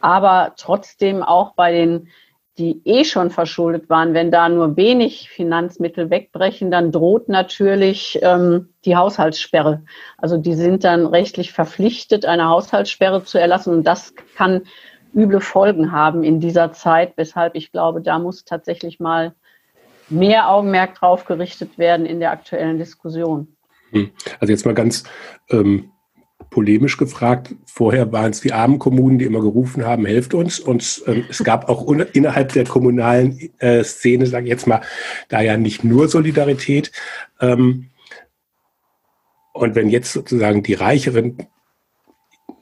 aber 0.00 0.54
trotzdem 0.56 1.22
auch 1.22 1.54
bei 1.54 1.72
den, 1.72 2.08
die 2.58 2.82
eh 2.84 3.04
schon 3.04 3.30
verschuldet 3.30 3.88
waren, 3.88 4.12
wenn 4.12 4.30
da 4.30 4.48
nur 4.48 4.76
wenig 4.76 5.30
Finanzmittel 5.30 6.10
wegbrechen, 6.10 6.70
dann 6.70 6.92
droht 6.92 7.28
natürlich 7.28 8.18
ähm, 8.22 8.74
die 8.84 8.96
Haushaltssperre. 8.96 9.84
Also 10.18 10.36
die 10.36 10.54
sind 10.54 10.84
dann 10.84 11.06
rechtlich 11.06 11.52
verpflichtet, 11.52 12.26
eine 12.26 12.48
Haushaltssperre 12.48 13.24
zu 13.24 13.38
erlassen 13.38 13.72
und 13.72 13.84
das 13.84 14.14
kann 14.36 14.62
üble 15.14 15.40
Folgen 15.40 15.92
haben 15.92 16.22
in 16.22 16.40
dieser 16.40 16.72
Zeit, 16.72 17.14
weshalb 17.16 17.54
ich 17.54 17.72
glaube, 17.72 18.00
da 18.00 18.18
muss 18.18 18.44
tatsächlich 18.44 19.00
mal 19.00 19.34
mehr 20.10 20.48
Augenmerk 20.48 20.94
drauf 20.96 21.24
gerichtet 21.24 21.78
werden 21.78 22.06
in 22.06 22.20
der 22.20 22.30
aktuellen 22.32 22.78
Diskussion. 22.78 23.48
Hm. 23.90 24.10
Also 24.38 24.52
jetzt 24.52 24.66
mal 24.66 24.74
ganz 24.74 25.04
ähm, 25.50 25.90
polemisch 26.50 26.96
gefragt. 26.96 27.54
Vorher 27.64 28.12
waren 28.12 28.30
es 28.30 28.40
die 28.40 28.52
armen 28.52 28.78
Kommunen, 28.78 29.18
die 29.18 29.24
immer 29.24 29.40
gerufen 29.40 29.86
haben, 29.86 30.04
helft 30.04 30.34
uns. 30.34 30.58
Und 30.58 31.02
ähm, 31.06 31.24
es 31.28 31.42
gab 31.44 31.68
auch 31.68 31.88
innerhalb 31.88 32.52
der 32.52 32.64
kommunalen 32.64 33.50
äh, 33.58 33.84
Szene, 33.84 34.26
sage 34.26 34.44
ich 34.44 34.50
jetzt 34.50 34.66
mal, 34.66 34.80
da 35.28 35.40
ja 35.40 35.56
nicht 35.56 35.84
nur 35.84 36.08
Solidarität. 36.08 36.90
Ähm, 37.40 37.90
und 39.52 39.74
wenn 39.74 39.88
jetzt 39.88 40.12
sozusagen 40.12 40.62
die 40.62 40.74
Reicheren 40.74 41.36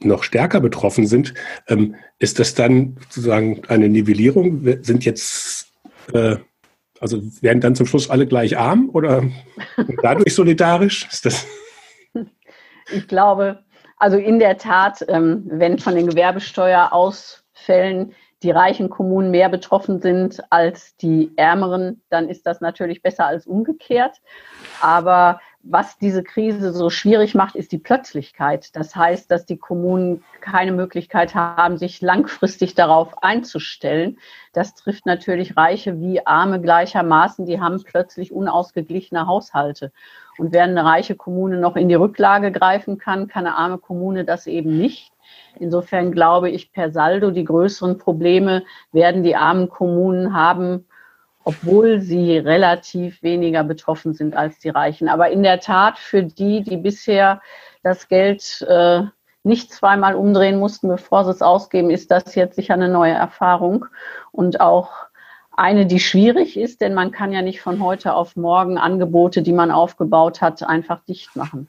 noch 0.01 0.23
stärker 0.23 0.61
betroffen 0.61 1.07
sind, 1.07 1.33
ähm, 1.67 1.95
ist 2.19 2.39
das 2.39 2.53
dann 2.53 2.97
sozusagen 3.01 3.61
eine 3.67 3.89
Nivellierung? 3.89 4.65
Sind 4.83 5.05
jetzt 5.05 5.71
äh, 6.13 6.37
also 6.99 7.21
werden 7.41 7.61
dann 7.61 7.75
zum 7.75 7.85
Schluss 7.85 8.09
alle 8.09 8.27
gleich 8.27 8.57
arm 8.57 8.89
oder 8.93 9.23
dadurch 10.01 10.33
solidarisch? 10.33 11.07
Ist 11.11 11.25
das 11.25 11.45
ich 12.91 13.07
glaube, 13.07 13.59
also 13.97 14.17
in 14.17 14.39
der 14.39 14.57
Tat, 14.57 15.05
ähm, 15.07 15.43
wenn 15.45 15.77
von 15.79 15.95
den 15.95 16.07
Gewerbesteuerausfällen 16.07 18.13
die 18.41 18.51
reichen 18.51 18.89
Kommunen 18.89 19.31
mehr 19.31 19.49
betroffen 19.49 19.99
sind 19.99 20.41
als 20.49 20.95
die 20.95 21.33
ärmeren, 21.35 22.01
dann 22.09 22.29
ist 22.29 22.45
das 22.45 22.61
natürlich 22.61 23.01
besser 23.01 23.25
als 23.25 23.45
umgekehrt. 23.45 24.21
Aber 24.81 25.41
was 25.61 25.97
diese 25.97 26.23
Krise 26.23 26.71
so 26.73 26.89
schwierig 26.89 27.35
macht, 27.35 27.55
ist 27.55 27.71
die 27.71 27.77
Plötzlichkeit. 27.77 28.75
Das 28.75 28.95
heißt, 28.95 29.29
dass 29.29 29.45
die 29.45 29.57
Kommunen 29.57 30.23
keine 30.39 30.71
Möglichkeit 30.71 31.35
haben, 31.35 31.77
sich 31.77 32.01
langfristig 32.01 32.75
darauf 32.75 33.21
einzustellen. 33.21 34.19
Das 34.53 34.73
trifft 34.73 35.05
natürlich 35.05 35.57
Reiche 35.57 35.99
wie 35.99 36.25
Arme 36.25 36.61
gleichermaßen. 36.61 37.45
Die 37.45 37.59
haben 37.59 37.83
plötzlich 37.83 38.31
unausgeglichene 38.31 39.27
Haushalte. 39.27 39.91
Und 40.37 40.53
während 40.53 40.77
eine 40.77 40.87
reiche 40.87 41.15
Kommune 41.15 41.57
noch 41.57 41.75
in 41.75 41.89
die 41.89 41.95
Rücklage 41.95 42.51
greifen 42.51 42.97
kann, 42.97 43.27
kann 43.27 43.45
eine 43.45 43.57
arme 43.57 43.77
Kommune 43.77 44.23
das 44.23 44.47
eben 44.47 44.77
nicht. 44.77 45.11
Insofern 45.59 46.11
glaube 46.11 46.49
ich, 46.49 46.71
per 46.71 46.91
Saldo 46.91 47.31
die 47.31 47.43
größeren 47.43 47.97
Probleme 47.97 48.63
werden 48.91 49.23
die 49.23 49.35
armen 49.35 49.69
Kommunen 49.69 50.33
haben, 50.33 50.85
obwohl 51.43 52.01
sie 52.01 52.37
relativ 52.37 53.23
weniger 53.23 53.63
betroffen 53.63 54.13
sind 54.13 54.35
als 54.35 54.59
die 54.59 54.69
Reichen. 54.69 55.09
Aber 55.09 55.29
in 55.29 55.43
der 55.43 55.59
Tat 55.59 55.97
für 55.97 56.23
die, 56.23 56.63
die 56.63 56.77
bisher 56.77 57.41
das 57.83 58.07
Geld 58.07 58.65
äh, 58.67 59.03
nicht 59.43 59.71
zweimal 59.71 60.15
umdrehen 60.15 60.59
mussten, 60.59 60.89
bevor 60.89 61.25
sie 61.25 61.31
es 61.31 61.41
ausgeben, 61.41 61.89
ist 61.89 62.11
das 62.11 62.35
jetzt 62.35 62.55
sicher 62.55 62.73
eine 62.73 62.89
neue 62.89 63.13
Erfahrung 63.13 63.85
und 64.31 64.59
auch 64.59 64.91
eine, 65.55 65.85
die 65.85 65.99
schwierig 65.99 66.57
ist, 66.57 66.81
denn 66.81 66.93
man 66.93 67.11
kann 67.11 67.33
ja 67.33 67.41
nicht 67.41 67.61
von 67.61 67.83
heute 67.83 68.13
auf 68.13 68.35
morgen 68.35 68.77
Angebote, 68.77 69.41
die 69.41 69.53
man 69.53 69.71
aufgebaut 69.71 70.41
hat, 70.41 70.63
einfach 70.63 71.03
dicht 71.03 71.35
machen. 71.35 71.67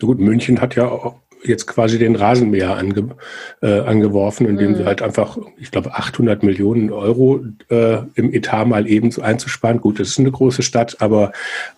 Gut, 0.00 0.18
München 0.18 0.60
hat 0.60 0.74
ja 0.74 1.14
jetzt 1.48 1.66
quasi 1.66 1.98
den 1.98 2.16
Rasenmäher 2.16 2.76
ange, 2.76 3.16
äh, 3.62 3.80
angeworfen, 3.80 4.46
indem 4.46 4.72
mhm. 4.72 4.76
sie 4.76 4.84
halt 4.84 5.02
einfach, 5.02 5.38
ich 5.58 5.70
glaube, 5.70 5.94
800 5.94 6.42
Millionen 6.42 6.92
Euro 6.92 7.44
äh, 7.68 7.98
im 8.14 8.32
Etat 8.32 8.66
mal 8.66 8.86
eben 8.88 9.10
so 9.10 9.22
einzusparen. 9.22 9.80
Gut, 9.80 10.00
das 10.00 10.08
ist 10.08 10.18
eine 10.18 10.30
große 10.30 10.62
Stadt, 10.62 11.00
aber 11.00 11.32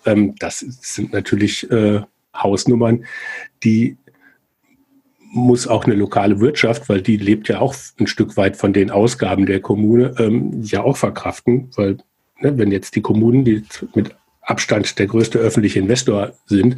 ähm, 0.07 0.35
das 0.39 0.61
sind 0.61 1.13
natürlich 1.13 1.71
äh, 1.71 2.01
Hausnummern, 2.35 3.05
die 3.65 3.97
muss 5.31 5.69
auch 5.69 5.85
eine 5.85 5.95
lokale 5.95 6.41
Wirtschaft, 6.41 6.89
weil 6.89 7.03
die 7.03 7.17
lebt 7.17 7.49
ja 7.49 7.61
auch 7.61 7.75
ein 8.01 8.07
Stück 8.07 8.37
weit 8.37 8.57
von 8.57 8.73
den 8.73 8.91
Ausgaben 8.91 9.47
der 9.47 9.61
Kommune, 9.61 10.15
ähm, 10.19 10.63
ja 10.63 10.83
auch 10.83 10.97
verkraften, 10.97 11.71
weil 11.77 11.99
ne, 12.41 12.57
wenn 12.57 12.73
jetzt 12.73 12.97
die 12.97 13.03
Kommunen, 13.03 13.45
die 13.45 13.65
mit 13.95 14.15
Abstand 14.49 14.99
der 14.99 15.07
größte 15.07 15.39
öffentliche 15.39 15.79
Investor 15.79 16.33
sind, 16.47 16.77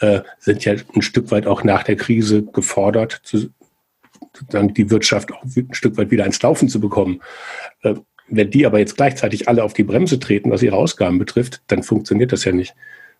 äh, 0.00 0.20
sind 0.38 0.64
ja 0.64 0.74
ein 0.94 1.02
Stück 1.02 1.30
weit 1.30 1.46
auch 1.46 1.62
nach 1.62 1.84
der 1.84 1.96
Krise 1.96 2.42
gefordert, 2.42 3.20
zu, 3.22 3.50
sozusagen 4.36 4.74
die 4.74 4.90
Wirtschaft 4.90 5.32
auch 5.32 5.42
ein 5.44 5.68
Stück 5.72 5.96
weit 5.96 6.10
wieder 6.10 6.26
ins 6.26 6.42
Laufen 6.42 6.68
zu 6.68 6.80
bekommen. 6.80 7.22
Äh, 7.82 7.94
wenn 8.26 8.50
die 8.50 8.66
aber 8.66 8.78
jetzt 8.78 8.96
gleichzeitig 8.96 9.48
alle 9.48 9.62
auf 9.62 9.74
die 9.74 9.84
Bremse 9.84 10.18
treten, 10.18 10.50
was 10.50 10.62
ihre 10.62 10.76
Ausgaben 10.76 11.18
betrifft, 11.18 11.62
dann 11.68 11.82
funktioniert 11.82 12.32
das 12.32 12.44
ja 12.44 12.52
nicht. 12.52 12.74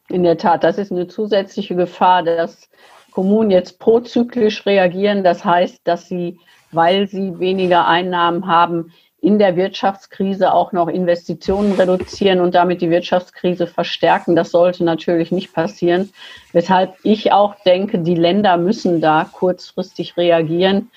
In 0.08 0.22
der 0.22 0.38
Tat, 0.38 0.64
das 0.64 0.78
ist 0.78 0.90
eine 0.90 1.06
zusätzliche 1.06 1.76
Gefahr, 1.76 2.22
dass 2.22 2.68
Kommunen 3.12 3.50
jetzt 3.50 3.78
prozyklisch 3.78 4.66
reagieren. 4.66 5.22
Das 5.22 5.44
heißt, 5.44 5.80
dass 5.84 6.08
sie, 6.08 6.38
weil 6.72 7.06
sie 7.06 7.38
weniger 7.38 7.86
Einnahmen 7.86 8.46
haben, 8.46 8.92
in 9.24 9.38
der 9.38 9.56
Wirtschaftskrise 9.56 10.52
auch 10.52 10.72
noch 10.72 10.88
Investitionen 10.88 11.72
reduzieren 11.72 12.40
und 12.40 12.54
damit 12.54 12.82
die 12.82 12.90
Wirtschaftskrise 12.90 13.66
verstärken. 13.66 14.36
Das 14.36 14.50
sollte 14.50 14.84
natürlich 14.84 15.32
nicht 15.32 15.54
passieren. 15.54 16.12
Weshalb 16.52 16.96
ich 17.02 17.32
auch 17.32 17.54
denke, 17.64 18.00
die 18.00 18.14
Länder 18.14 18.58
müssen 18.58 19.00
da 19.00 19.26
kurzfristig 19.32 20.18
reagieren. 20.18 20.90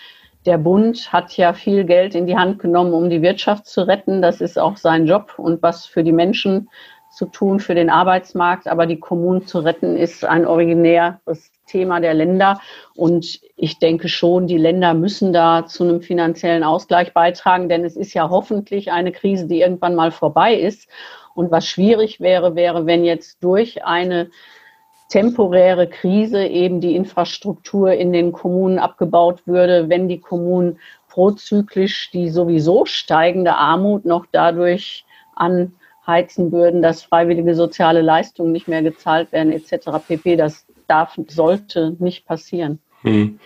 Der 0.45 0.57
Bund 0.57 1.11
hat 1.13 1.37
ja 1.37 1.53
viel 1.53 1.85
Geld 1.85 2.15
in 2.15 2.27
die 2.27 2.37
Hand 2.37 2.59
genommen, 2.59 2.93
um 2.93 3.09
die 3.09 3.21
Wirtschaft 3.21 3.65
zu 3.65 3.87
retten. 3.87 4.21
Das 4.21 4.41
ist 4.41 4.59
auch 4.59 4.75
sein 4.75 5.07
Job. 5.07 5.33
Und 5.37 5.63
was 5.63 5.85
für 5.85 6.03
die 6.03 6.11
Menschen 6.11 6.69
zu 7.17 7.25
tun 7.25 7.59
für 7.59 7.73
den 7.73 7.89
Arbeitsmarkt, 7.89 8.67
aber 8.67 8.85
die 8.85 8.99
Kommunen 8.99 9.47
zu 9.47 9.57
retten 9.57 9.97
ist 9.97 10.23
ein 10.23 10.45
originäres 10.45 11.51
Thema 11.65 11.99
der 11.99 12.13
Länder. 12.13 12.61
Und 12.93 13.41
ich 13.55 13.79
denke 13.79 14.07
schon, 14.07 14.45
die 14.45 14.59
Länder 14.59 14.93
müssen 14.93 15.33
da 15.33 15.65
zu 15.65 15.83
einem 15.83 16.03
finanziellen 16.03 16.63
Ausgleich 16.63 17.13
beitragen, 17.13 17.69
denn 17.69 17.83
es 17.83 17.97
ist 17.97 18.13
ja 18.13 18.29
hoffentlich 18.29 18.91
eine 18.91 19.11
Krise, 19.11 19.47
die 19.47 19.61
irgendwann 19.61 19.95
mal 19.95 20.11
vorbei 20.11 20.53
ist. 20.53 20.87
Und 21.33 21.49
was 21.49 21.65
schwierig 21.67 22.19
wäre, 22.19 22.55
wäre, 22.55 22.85
wenn 22.85 23.03
jetzt 23.03 23.43
durch 23.43 23.83
eine 23.83 24.29
temporäre 25.09 25.87
Krise 25.87 26.45
eben 26.45 26.81
die 26.81 26.95
Infrastruktur 26.95 27.93
in 27.93 28.13
den 28.13 28.31
Kommunen 28.31 28.77
abgebaut 28.77 29.41
würde, 29.47 29.89
wenn 29.89 30.07
die 30.07 30.19
Kommunen 30.19 30.77
prozyklisch 31.09 32.11
die 32.11 32.29
sowieso 32.29 32.85
steigende 32.85 33.55
Armut 33.55 34.05
noch 34.05 34.27
dadurch 34.31 35.03
anheizen 36.07 36.51
würden, 36.51 36.81
dass 36.81 37.03
freiwillige 37.03 37.53
soziale 37.53 38.01
Leistungen 38.01 38.51
nicht 38.51 38.67
mehr 38.67 38.81
gezahlt 38.81 39.31
werden 39.31 39.51
etc. 39.51 39.89
pp. 40.07 40.37
Das 40.37 40.65
darf, 40.87 41.17
sollte 41.27 41.95
nicht 41.99 42.25
passieren. 42.25 42.79
Hm. 43.01 43.39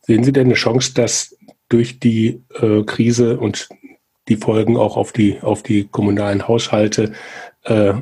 Sehen 0.00 0.24
Sie 0.24 0.32
denn 0.32 0.46
eine 0.46 0.54
Chance, 0.54 0.94
dass 0.94 1.36
durch 1.68 1.98
die 1.98 2.42
äh, 2.60 2.84
Krise 2.84 3.38
und 3.38 3.68
die 4.28 4.36
Folgen 4.36 4.76
auch 4.76 4.96
auf 4.96 5.12
die, 5.12 5.40
auf 5.40 5.62
die 5.62 5.88
kommunalen 5.88 6.46
Haushalte 6.46 7.12
äh, 7.64 7.94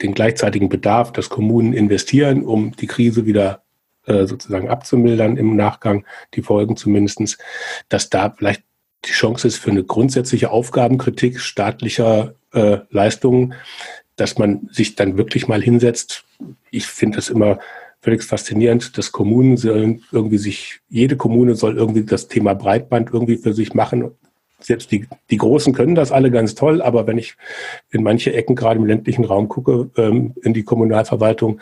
den 0.00 0.14
gleichzeitigen 0.14 0.68
Bedarf, 0.68 1.12
dass 1.12 1.28
Kommunen 1.28 1.72
investieren, 1.72 2.44
um 2.44 2.72
die 2.76 2.86
Krise 2.86 3.26
wieder 3.26 3.62
äh, 4.06 4.26
sozusagen 4.26 4.70
abzumildern 4.70 5.36
im 5.36 5.54
Nachgang, 5.56 6.06
die 6.34 6.42
Folgen 6.42 6.76
zumindestens, 6.76 7.36
dass 7.88 8.08
da 8.08 8.30
vielleicht 8.30 8.62
die 9.04 9.12
Chance 9.12 9.48
ist 9.48 9.56
für 9.56 9.70
eine 9.70 9.84
grundsätzliche 9.84 10.50
Aufgabenkritik 10.50 11.40
staatlicher 11.40 12.34
äh, 12.52 12.78
Leistungen, 12.90 13.54
dass 14.16 14.38
man 14.38 14.68
sich 14.72 14.96
dann 14.96 15.16
wirklich 15.16 15.48
mal 15.48 15.62
hinsetzt. 15.62 16.24
Ich 16.70 16.86
finde 16.86 17.16
das 17.16 17.28
immer 17.28 17.58
völlig 18.00 18.22
faszinierend, 18.22 18.96
dass 18.98 19.12
Kommunen 19.12 19.56
sollen 19.56 20.02
irgendwie 20.12 20.38
sich, 20.38 20.80
jede 20.88 21.16
Kommune 21.16 21.54
soll 21.54 21.76
irgendwie 21.76 22.04
das 22.04 22.28
Thema 22.28 22.54
Breitband 22.54 23.10
irgendwie 23.12 23.36
für 23.36 23.54
sich 23.54 23.74
machen 23.74 24.10
selbst 24.60 24.90
die, 24.90 25.06
die 25.30 25.36
Großen 25.36 25.72
können 25.72 25.94
das 25.94 26.12
alle 26.12 26.30
ganz 26.30 26.54
toll, 26.54 26.82
aber 26.82 27.06
wenn 27.06 27.18
ich 27.18 27.36
in 27.90 28.02
manche 28.02 28.32
Ecken 28.32 28.56
gerade 28.56 28.78
im 28.78 28.86
ländlichen 28.86 29.24
Raum 29.24 29.48
gucke, 29.48 29.90
ähm, 29.96 30.34
in 30.42 30.52
die 30.52 30.64
Kommunalverwaltung, 30.64 31.60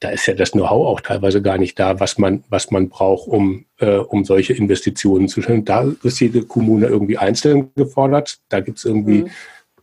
da 0.00 0.10
ist 0.10 0.26
ja 0.26 0.34
das 0.34 0.52
Know-how 0.52 0.86
auch 0.86 1.00
teilweise 1.00 1.42
gar 1.42 1.58
nicht 1.58 1.78
da, 1.78 1.98
was 1.98 2.18
man, 2.18 2.44
was 2.48 2.70
man 2.70 2.88
braucht, 2.88 3.28
um, 3.28 3.64
äh, 3.78 3.96
um 3.96 4.24
solche 4.24 4.52
Investitionen 4.52 5.28
zu 5.28 5.42
stellen. 5.42 5.64
Da 5.64 5.92
ist 6.02 6.20
jede 6.20 6.42
Kommune 6.42 6.86
irgendwie 6.86 7.18
einzeln 7.18 7.72
gefordert. 7.74 8.38
Da 8.48 8.60
gibt 8.60 8.78
es 8.78 8.84
irgendwie 8.84 9.22
mhm. 9.22 9.30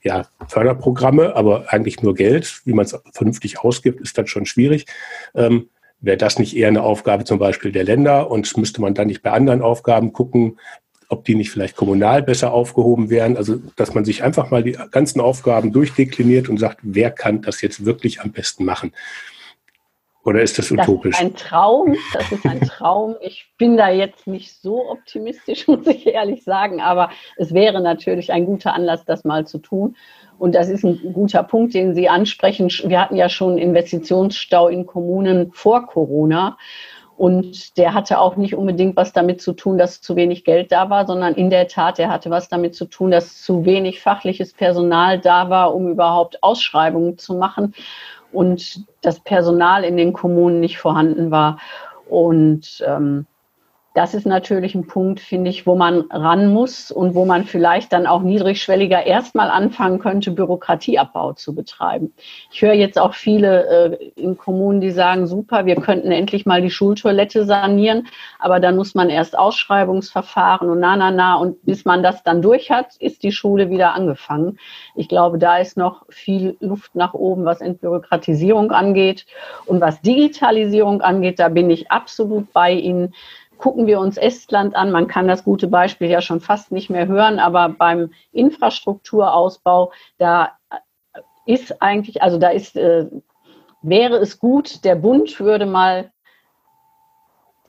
ja, 0.03 0.25
Förderprogramme, 0.47 1.35
aber 1.35 1.73
eigentlich 1.73 2.01
nur 2.01 2.15
Geld. 2.15 2.61
Wie 2.65 2.73
man 2.73 2.85
es 2.85 2.97
vernünftig 3.11 3.59
ausgibt, 3.59 3.99
ist 3.99 4.17
dann 4.17 4.27
schon 4.27 4.45
schwierig. 4.45 4.85
Ähm, 5.33 5.69
Wäre 5.99 6.17
das 6.17 6.39
nicht 6.39 6.55
eher 6.55 6.67
eine 6.67 6.83
Aufgabe 6.83 7.23
zum 7.23 7.39
Beispiel 7.39 7.71
der 7.71 7.83
Länder 7.83 8.29
und 8.29 8.55
müsste 8.57 8.81
man 8.81 8.93
dann 8.93 9.07
nicht 9.07 9.23
bei 9.23 9.31
anderen 9.31 9.61
Aufgaben 9.61 10.13
gucken, 10.13 10.59
ob 11.09 11.25
die 11.25 11.35
nicht 11.35 11.51
vielleicht 11.51 11.75
kommunal 11.75 12.21
besser 12.21 12.51
aufgehoben 12.51 13.09
wären. 13.09 13.37
Also, 13.37 13.61
dass 13.75 13.93
man 13.93 14.05
sich 14.05 14.23
einfach 14.23 14.51
mal 14.51 14.63
die 14.63 14.77
ganzen 14.91 15.19
Aufgaben 15.21 15.71
durchdekliniert 15.71 16.49
und 16.49 16.57
sagt, 16.57 16.79
wer 16.83 17.11
kann 17.11 17.41
das 17.41 17.61
jetzt 17.61 17.85
wirklich 17.85 18.21
am 18.21 18.31
besten 18.31 18.65
machen? 18.65 18.91
Oder 20.25 20.41
ist 20.41 20.57
das 20.57 20.71
utopisch? 20.71 21.11
Das 21.11 21.21
ist 21.21 21.27
ein 21.27 21.35
Traum. 21.35 21.95
Das 22.13 22.31
ist 22.31 22.45
ein 22.47 22.61
Traum. 22.61 23.15
Ich 23.21 23.47
bin 23.59 23.77
da 23.77 23.89
jetzt 23.89 24.25
nicht 24.25 24.59
so 24.59 24.89
optimistisch, 24.89 25.67
muss 25.67 25.85
ich 25.85 26.07
ehrlich 26.07 26.43
sagen. 26.43 26.81
Aber 26.81 27.11
es 27.37 27.53
wäre 27.53 27.79
natürlich 27.79 28.33
ein 28.33 28.47
guter 28.47 28.73
Anlass, 28.73 29.05
das 29.05 29.23
mal 29.23 29.45
zu 29.45 29.59
tun. 29.59 29.95
Und 30.39 30.55
das 30.55 30.67
ist 30.67 30.83
ein 30.83 31.13
guter 31.13 31.43
Punkt, 31.43 31.75
den 31.75 31.93
Sie 31.93 32.09
ansprechen. 32.09 32.69
Wir 32.69 32.99
hatten 32.99 33.15
ja 33.15 33.29
schon 33.29 33.59
Investitionsstau 33.59 34.67
in 34.67 34.87
Kommunen 34.87 35.51
vor 35.53 35.85
Corona. 35.85 36.57
Und 37.17 37.77
der 37.77 37.93
hatte 37.93 38.19
auch 38.19 38.35
nicht 38.35 38.55
unbedingt 38.55 38.97
was 38.97 39.13
damit 39.13 39.41
zu 39.41 39.53
tun, 39.53 39.77
dass 39.77 40.01
zu 40.01 40.17
wenig 40.17 40.43
Geld 40.43 40.71
da 40.71 40.89
war, 40.89 41.05
sondern 41.05 41.35
in 41.35 41.49
der 41.49 41.69
Tat, 41.69 41.97
der 41.97 42.09
hatte 42.09 42.29
was 42.29 42.49
damit 42.49 42.75
zu 42.75 42.85
tun, 42.85 43.11
dass 43.11 43.41
zu 43.41 43.63
wenig 43.63 44.01
fachliches 44.01 44.51
Personal 44.51 45.19
da 45.19 45.49
war, 45.49 45.73
um 45.73 45.87
überhaupt 45.87 46.43
Ausschreibungen 46.43 47.17
zu 47.17 47.35
machen 47.35 47.73
und 48.35 48.85
das 49.01 49.19
Personal 49.19 49.83
in 49.83 49.97
den 49.97 50.13
Kommunen 50.13 50.59
nicht 50.59 50.77
vorhanden 50.77 51.31
war. 51.31 51.59
Und 52.07 52.83
ähm, 52.85 53.25
das 53.95 54.13
ist 54.13 54.25
natürlich 54.25 54.75
ein 54.75 54.87
Punkt, 54.87 55.21
finde 55.21 55.49
ich, 55.49 55.65
wo 55.65 55.75
man 55.75 56.01
ran 56.11 56.51
muss 56.51 56.91
und 56.91 57.15
wo 57.15 57.23
man 57.23 57.45
vielleicht 57.45 57.93
dann 57.93 58.07
auch 58.07 58.21
niedrigschwelliger 58.21 59.05
erstmal 59.05 59.49
anfangen 59.49 59.99
könnte, 59.99 60.31
Bürokratieabbau 60.31 61.31
zu 61.31 61.55
betreiben. 61.55 62.13
Ich 62.51 62.61
höre 62.61 62.73
jetzt 62.73 62.99
auch 62.99 63.13
viele 63.13 63.65
äh, 63.67 64.11
in 64.17 64.37
Kommunen, 64.37 64.81
die 64.81 64.91
sagen, 64.91 65.27
super, 65.27 65.65
wir 65.65 65.77
könnten 65.77 66.11
endlich 66.11 66.45
mal 66.45 66.61
die 66.61 66.71
Schultoilette 66.71 67.45
sanieren, 67.45 68.07
aber 68.37 68.59
dann 68.59 68.75
muss 68.75 68.95
man 68.95 69.09
erst 69.09 69.37
Ausschreibungsverfahren 69.37 70.69
und 70.69 70.81
na, 70.81 70.97
na, 70.97 71.11
na. 71.11 71.35
Und 71.35 71.63
bis 71.63 71.85
man 71.85 72.03
das 72.03 72.21
dann 72.21 72.41
durch 72.41 72.69
hat, 72.69 72.97
ist 72.97 73.23
die 73.23 73.31
Schule 73.31 73.69
wieder 73.69 73.93
angefangen. 73.93 74.59
Ich 74.95 75.07
glaube, 75.07 75.37
da 75.37 75.57
ist 75.57 75.77
noch 75.77 76.05
viel 76.09 76.57
Luft 76.59 76.95
nach 76.95 77.13
oben, 77.13 77.45
was 77.45 77.61
Entbürokratisierung 77.61 78.71
angeht. 78.71 79.25
Und 79.65 79.79
was 79.79 80.01
Digitalisierung 80.01 81.01
angeht, 81.01 81.39
da 81.39 81.47
bin 81.47 81.69
ich 81.69 81.89
absolut 81.91 82.51
bei 82.51 82.73
Ihnen 82.73 83.13
Gucken 83.57 83.87
wir 83.87 83.99
uns 83.99 84.17
Estland 84.17 84.75
an, 84.75 84.91
man 84.91 85.07
kann 85.07 85.27
das 85.27 85.43
gute 85.43 85.67
Beispiel 85.67 86.09
ja 86.09 86.21
schon 86.21 86.41
fast 86.41 86.71
nicht 86.71 86.89
mehr 86.89 87.07
hören, 87.07 87.39
aber 87.39 87.69
beim 87.69 88.11
Infrastrukturausbau, 88.31 89.91
da 90.17 90.51
ist 91.45 91.81
eigentlich, 91.81 92.21
also 92.21 92.37
da 92.37 92.49
ist, 92.49 92.75
äh, 92.75 93.05
wäre 93.81 94.17
es 94.17 94.39
gut, 94.39 94.83
der 94.83 94.95
Bund 94.95 95.39
würde 95.39 95.65
mal 95.65 96.11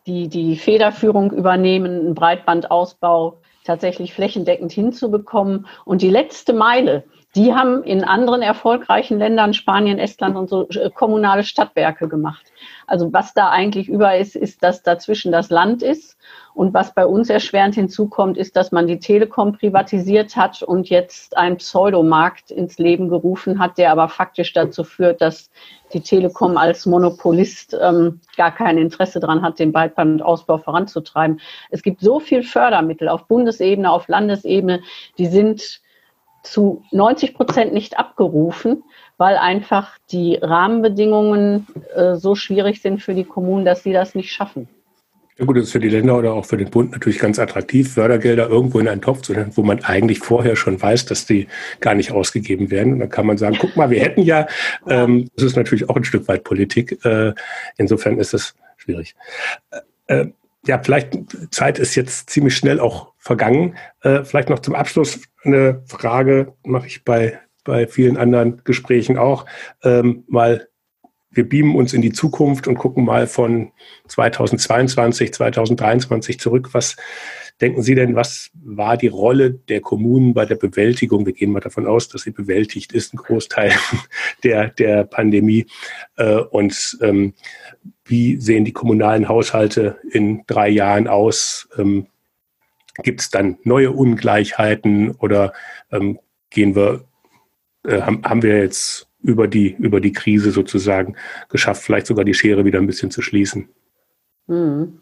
die, 0.07 0.29
die 0.29 0.57
Federführung 0.57 1.33
übernehmen, 1.33 2.01
einen 2.01 2.15
Breitbandausbau 2.15 3.39
tatsächlich 3.65 4.15
flächendeckend 4.15 4.73
hinzubekommen. 4.73 5.67
Und 5.85 6.03
die 6.03 6.11
letzte 6.11 6.53
Meile, 6.53 7.05
die 7.35 7.55
haben 7.55 7.83
in 7.85 8.03
anderen 8.03 8.41
erfolgreichen 8.41 9.19
Ländern, 9.19 9.53
Spanien, 9.53 9.99
Estland 9.99 10.37
und 10.37 10.49
so, 10.49 10.69
äh, 10.71 10.91
kommunale 10.91 11.45
Stadtwerke 11.45 12.09
gemacht. 12.09 12.47
Also 12.87 13.13
was 13.13 13.35
da 13.35 13.51
eigentlich 13.51 13.89
über 13.89 14.17
ist, 14.17 14.37
ist, 14.37 14.63
dass 14.63 14.83
dazwischen 14.83 15.33
das 15.33 15.51
Land 15.51 15.83
ist. 15.83 16.17
Und 16.55 16.73
was 16.73 16.95
bei 16.95 17.05
uns 17.05 17.29
erschwerend 17.29 17.75
hinzukommt, 17.75 18.39
ist, 18.39 18.57
dass 18.57 18.73
man 18.73 18.87
die 18.87 18.99
Telekom 18.99 19.53
privatisiert 19.53 20.37
hat 20.37 20.63
und 20.63 20.89
jetzt 20.89 21.37
einen 21.37 21.59
Pseudomarkt 21.59 22.51
ins 22.51 22.79
Leben 22.79 23.11
gerufen 23.11 23.59
hat, 23.59 23.77
der 23.77 23.93
aber 23.93 24.09
faktisch 24.09 24.55
dazu 24.55 24.83
führt, 24.83 25.21
dass 25.21 25.51
die 25.93 26.01
Telekom 26.01 26.57
als 26.57 26.87
Monopolist 26.87 27.77
ähm, 27.79 28.21
gar 28.39 28.55
kein 28.55 28.79
Interesse 28.79 29.21
daran 29.21 29.43
hat, 29.43 29.59
den 29.59 29.73
Breitbandausbau 29.73 30.57
voranzutreiben. 30.57 31.41
Es 31.71 31.83
gibt 31.83 32.01
so 32.01 32.19
viel 32.19 32.43
Fördermittel 32.43 33.11
auf 33.11 33.27
Bundesebene, 33.27 33.91
auf 33.91 34.09
Landesebene, 34.09 34.81
die 35.19 35.27
sind 35.27 35.83
zu 36.47 36.83
90 36.93 37.35
Prozent 37.35 37.73
nicht 37.73 37.99
abgerufen, 37.99 38.83
weil 39.19 39.37
einfach 39.37 39.99
die 40.11 40.37
Rahmenbedingungen 40.41 41.67
äh, 41.95 42.17
so 42.17 42.35
schwierig 42.35 42.81
sind 42.81 43.03
für 43.03 43.15
die 43.15 43.25
Kommunen, 43.25 43.65
dass 43.65 43.83
sie 43.83 43.93
das 43.93 44.15
nicht 44.15 44.33
schaffen. 44.33 44.69
Ja 45.39 45.45
gut, 45.45 45.59
das 45.59 45.65
ist 45.65 45.73
für 45.73 45.81
die 45.81 45.91
Länder 45.91 46.17
oder 46.17 46.33
auch 46.33 46.47
für 46.47 46.57
den 46.57 46.71
Bund 46.71 46.93
natürlich 46.93 47.19
ganz 47.19 47.39
attraktiv, 47.39 47.93
Fördergelder 47.93 48.49
irgendwo 48.49 48.79
in 48.79 48.89
einen 48.89 49.03
Topf 49.03 49.21
zu 49.21 49.35
nehmen, 49.35 49.55
wo 49.55 49.63
man 49.63 49.85
eigentlich 49.85 50.21
vorher 50.21 50.57
schon 50.57 50.81
weiß, 50.81 51.05
dass 51.05 51.27
die 51.27 51.47
gar 51.81 51.95
nicht 51.95 52.11
ausgegeben 52.11 52.71
werden. 52.71 52.95
Und 52.95 53.01
dann 53.01 53.11
kann 53.11 53.27
man 53.27 53.37
sagen, 53.37 53.59
guck 53.61 53.77
mal, 53.77 53.91
wir 53.91 54.01
hätten 54.01 54.23
ja, 54.23 54.47
ähm, 54.89 55.29
das 55.37 55.45
ist 55.45 55.57
natürlich 55.57 55.91
auch 55.91 55.97
ein 55.97 56.05
Stück 56.05 56.27
weit 56.29 56.43
Politik. 56.43 57.05
Äh, 57.05 57.35
insofern 57.77 58.19
ist 58.19 58.33
es 58.33 58.55
schwierig. 58.79 59.15
Äh, 60.07 60.21
äh 60.21 60.27
ja, 60.67 60.81
vielleicht 60.83 61.15
Zeit 61.51 61.79
ist 61.79 61.95
jetzt 61.95 62.31
ziemlich 62.31 62.57
schnell 62.57 62.81
auch 62.81 63.13
vergangen. 63.19 63.77
Äh, 64.03 64.25
vielleicht 64.25 64.51
noch 64.51 64.61
zum 64.61 64.75
Abschluss 64.75 65.21
eine 65.45 65.83
Frage, 65.87 66.55
mache 66.65 66.87
ich 66.87 67.05
bei, 67.05 67.39
bei 67.65 67.87
vielen 67.87 68.17
anderen 68.17 68.63
Gesprächen 68.65 69.19
auch. 69.19 69.47
Ähm, 69.83 70.25
mal, 70.29 70.69
wir 71.31 71.49
beamen 71.49 71.77
uns 71.77 71.93
in 71.93 72.03
die 72.03 72.13
Zukunft 72.13 72.67
und 72.67 72.77
gucken 72.77 73.05
mal 73.05 73.27
von 73.27 73.73
2022, 74.09 75.35
2023 75.35 76.41
zurück. 76.41 76.71
Was 76.73 76.97
denken 77.61 77.83
Sie 77.83 77.95
denn, 77.95 78.15
was 78.15 78.51
war 78.55 78.97
die 78.97 79.07
Rolle 79.07 79.53
der 79.53 79.81
Kommunen 79.81 80.35
bei 80.35 80.45
der 80.45 80.57
Bewältigung? 80.57 81.27
Wir 81.27 81.33
gehen 81.33 81.53
mal 81.53 81.61
davon 81.61 81.87
aus, 81.87 82.09
dass 82.09 82.23
sie 82.23 82.31
bewältigt 82.31 82.93
ist, 82.93 83.15
ein 83.15 83.19
Großteil 83.19 83.73
der, 84.45 84.69
der 84.69 85.05
Pandemie. 85.05 85.67
Äh, 86.17 86.37
und 86.37 86.99
ähm, 87.01 87.35
wie 88.05 88.37
sehen 88.37 88.65
die 88.65 88.73
kommunalen 88.73 89.29
Haushalte 89.29 89.99
in 90.11 90.45
drei 90.47 90.69
Jahren 90.69 91.09
aus? 91.09 91.69
Ähm, 91.79 92.07
Gibt 93.03 93.21
es 93.21 93.31
dann 93.31 93.59
neue 93.65 93.91
Ungleichheiten 93.93 95.11
oder 95.13 95.53
ähm, 95.93 96.19
gehen 96.51 96.75
wir, 96.75 97.05
äh, 97.85 98.01
haben, 98.01 98.43
wir 98.43 98.59
jetzt 98.59 99.09
über 99.23 99.49
die, 99.49 99.73
über 99.79 100.01
die 100.01 100.13
Krise 100.13 100.51
sozusagen 100.51 101.17
geschafft, 101.49 101.83
vielleicht 101.83 102.07
sogar 102.07 102.25
die 102.25 102.35
Schere 102.35 102.65
wieder 102.65 102.79
ein 102.79 102.87
bisschen 102.87 103.11
zu 103.11 103.21
schließen? 103.21 103.69
Hm. 104.47 105.01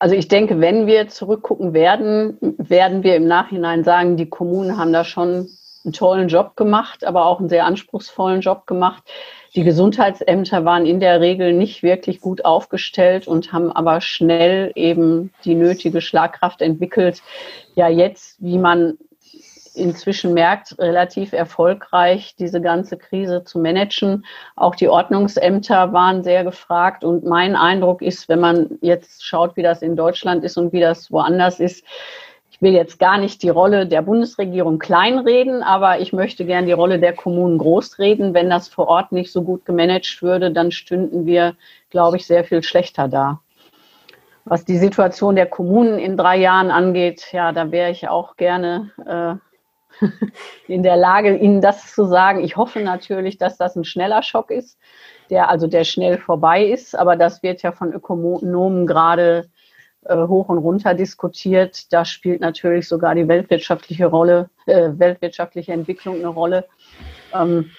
Also 0.00 0.14
ich 0.14 0.28
denke, 0.28 0.60
wenn 0.60 0.86
wir 0.86 1.08
zurückgucken 1.08 1.74
werden, 1.74 2.38
werden 2.40 3.02
wir 3.02 3.16
im 3.16 3.26
Nachhinein 3.26 3.84
sagen, 3.84 4.16
die 4.16 4.30
Kommunen 4.30 4.78
haben 4.78 4.94
da 4.94 5.04
schon 5.04 5.46
einen 5.84 5.92
tollen 5.92 6.28
Job 6.28 6.56
gemacht, 6.56 7.04
aber 7.04 7.26
auch 7.26 7.38
einen 7.38 7.50
sehr 7.50 7.66
anspruchsvollen 7.66 8.40
Job 8.40 8.66
gemacht. 8.66 9.02
Die 9.54 9.62
Gesundheitsämter 9.62 10.64
waren 10.64 10.86
in 10.86 11.00
der 11.00 11.20
Regel 11.20 11.52
nicht 11.52 11.82
wirklich 11.82 12.20
gut 12.22 12.46
aufgestellt 12.46 13.28
und 13.28 13.52
haben 13.52 13.70
aber 13.70 14.00
schnell 14.00 14.72
eben 14.74 15.34
die 15.44 15.54
nötige 15.54 16.00
Schlagkraft 16.00 16.62
entwickelt. 16.62 17.22
Ja, 17.74 17.88
jetzt, 17.88 18.42
wie 18.42 18.56
man 18.56 18.96
inzwischen 19.74 20.34
merkt, 20.34 20.78
relativ 20.78 21.32
erfolgreich, 21.32 22.34
diese 22.38 22.60
ganze 22.60 22.96
Krise 22.96 23.44
zu 23.44 23.58
managen. 23.58 24.24
Auch 24.56 24.74
die 24.74 24.88
Ordnungsämter 24.88 25.92
waren 25.92 26.22
sehr 26.22 26.44
gefragt. 26.44 27.04
Und 27.04 27.24
mein 27.24 27.56
Eindruck 27.56 28.02
ist, 28.02 28.28
wenn 28.28 28.40
man 28.40 28.78
jetzt 28.80 29.24
schaut, 29.24 29.56
wie 29.56 29.62
das 29.62 29.82
in 29.82 29.96
Deutschland 29.96 30.44
ist 30.44 30.56
und 30.56 30.72
wie 30.72 30.80
das 30.80 31.10
woanders 31.10 31.60
ist, 31.60 31.84
ich 32.50 32.60
will 32.62 32.74
jetzt 32.74 32.98
gar 32.98 33.16
nicht 33.16 33.42
die 33.42 33.48
Rolle 33.48 33.86
der 33.86 34.02
Bundesregierung 34.02 34.78
kleinreden, 34.78 35.62
aber 35.62 36.00
ich 36.00 36.12
möchte 36.12 36.44
gern 36.44 36.66
die 36.66 36.72
Rolle 36.72 36.98
der 36.98 37.14
Kommunen 37.14 37.56
großreden. 37.56 38.34
Wenn 38.34 38.50
das 38.50 38.68
vor 38.68 38.86
Ort 38.88 39.12
nicht 39.12 39.32
so 39.32 39.42
gut 39.42 39.64
gemanagt 39.64 40.20
würde, 40.20 40.50
dann 40.50 40.70
stünden 40.70 41.24
wir, 41.24 41.54
glaube 41.88 42.18
ich, 42.18 42.26
sehr 42.26 42.44
viel 42.44 42.62
schlechter 42.62 43.08
da. 43.08 43.40
Was 44.44 44.64
die 44.64 44.78
Situation 44.78 45.36
der 45.36 45.46
Kommunen 45.46 45.98
in 45.98 46.16
drei 46.16 46.36
Jahren 46.36 46.70
angeht, 46.70 47.32
ja, 47.32 47.52
da 47.52 47.70
wäre 47.70 47.90
ich 47.90 48.08
auch 48.08 48.36
gerne 48.36 48.90
äh, 49.06 49.49
in 50.68 50.82
der 50.82 50.96
Lage, 50.96 51.36
Ihnen 51.36 51.60
das 51.60 51.94
zu 51.94 52.04
sagen. 52.04 52.42
Ich 52.42 52.56
hoffe 52.56 52.80
natürlich, 52.80 53.38
dass 53.38 53.56
das 53.56 53.76
ein 53.76 53.84
schneller 53.84 54.22
Schock 54.22 54.50
ist, 54.50 54.78
der 55.30 55.48
also 55.48 55.66
der 55.66 55.84
schnell 55.84 56.18
vorbei 56.18 56.64
ist. 56.64 56.96
Aber 56.96 57.16
das 57.16 57.42
wird 57.42 57.62
ja 57.62 57.72
von 57.72 57.92
Ökonomen 57.92 58.86
gerade 58.86 59.48
äh, 60.04 60.16
hoch 60.16 60.48
und 60.48 60.58
runter 60.58 60.94
diskutiert. 60.94 61.92
Da 61.92 62.04
spielt 62.04 62.40
natürlich 62.40 62.88
sogar 62.88 63.14
die 63.14 63.28
weltwirtschaftliche 63.28 64.06
Rolle, 64.06 64.50
äh, 64.66 64.90
weltwirtschaftliche 64.94 65.72
Entwicklung 65.72 66.16
eine 66.16 66.28
Rolle. 66.28 66.66
Ähm, 67.34 67.70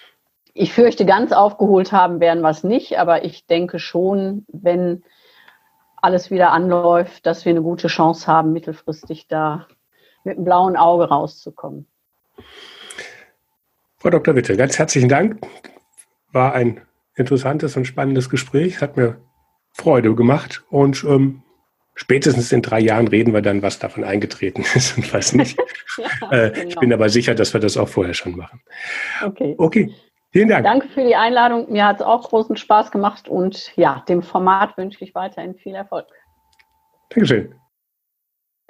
ich 0.53 0.73
fürchte, 0.73 1.05
ganz 1.05 1.31
aufgeholt 1.31 1.91
haben 1.91 2.19
werden 2.19 2.41
wir 2.41 2.49
es 2.49 2.63
nicht, 2.63 2.99
aber 2.99 3.23
ich 3.23 3.47
denke 3.47 3.79
schon, 3.79 4.45
wenn 4.49 5.03
alles 5.95 6.29
wieder 6.31 6.51
anläuft, 6.51 7.25
dass 7.25 7.45
wir 7.45 7.51
eine 7.51 7.61
gute 7.61 7.87
Chance 7.87 8.27
haben, 8.27 8.53
mittelfristig 8.53 9.27
da 9.27 9.67
mit 10.23 10.37
einem 10.37 10.45
blauen 10.45 10.77
Auge 10.77 11.05
rauszukommen. 11.05 11.87
Frau 13.97 14.09
Dr. 14.09 14.35
Witte, 14.35 14.57
ganz 14.57 14.79
herzlichen 14.79 15.09
Dank. 15.09 15.39
War 16.31 16.53
ein 16.53 16.81
interessantes 17.15 17.77
und 17.77 17.85
spannendes 17.85 18.29
Gespräch. 18.29 18.81
Hat 18.81 18.97
mir 18.97 19.17
Freude 19.73 20.15
gemacht. 20.15 20.63
Und 20.69 21.03
ähm, 21.03 21.43
spätestens 21.93 22.51
in 22.51 22.61
drei 22.61 22.79
Jahren 22.79 23.07
reden 23.07 23.33
wir 23.33 23.41
dann, 23.41 23.61
was 23.61 23.79
davon 23.79 24.03
eingetreten 24.03 24.63
ist 24.75 24.97
und 24.97 25.13
was 25.13 25.33
nicht. 25.33 25.57
ja, 25.97 26.31
äh, 26.31 26.51
genau. 26.51 26.67
Ich 26.67 26.75
bin 26.77 26.93
aber 26.93 27.09
sicher, 27.09 27.35
dass 27.35 27.53
wir 27.53 27.59
das 27.61 27.77
auch 27.77 27.89
vorher 27.89 28.13
schon 28.13 28.35
machen. 28.35 28.61
Okay. 29.23 29.55
Okay. 29.57 29.93
Vielen 30.31 30.47
Dank. 30.47 30.65
Danke 30.65 30.87
für 30.87 31.03
die 31.03 31.15
Einladung. 31.15 31.69
Mir 31.71 31.85
hat 31.85 31.97
es 31.97 32.01
auch 32.01 32.29
großen 32.29 32.55
Spaß 32.55 32.91
gemacht 32.91 33.27
und 33.27 33.75
ja, 33.75 34.03
dem 34.07 34.23
Format 34.23 34.77
wünsche 34.77 35.03
ich 35.03 35.13
weiterhin 35.13 35.55
viel 35.55 35.75
Erfolg. 35.75 36.07
Dankeschön. 37.09 37.53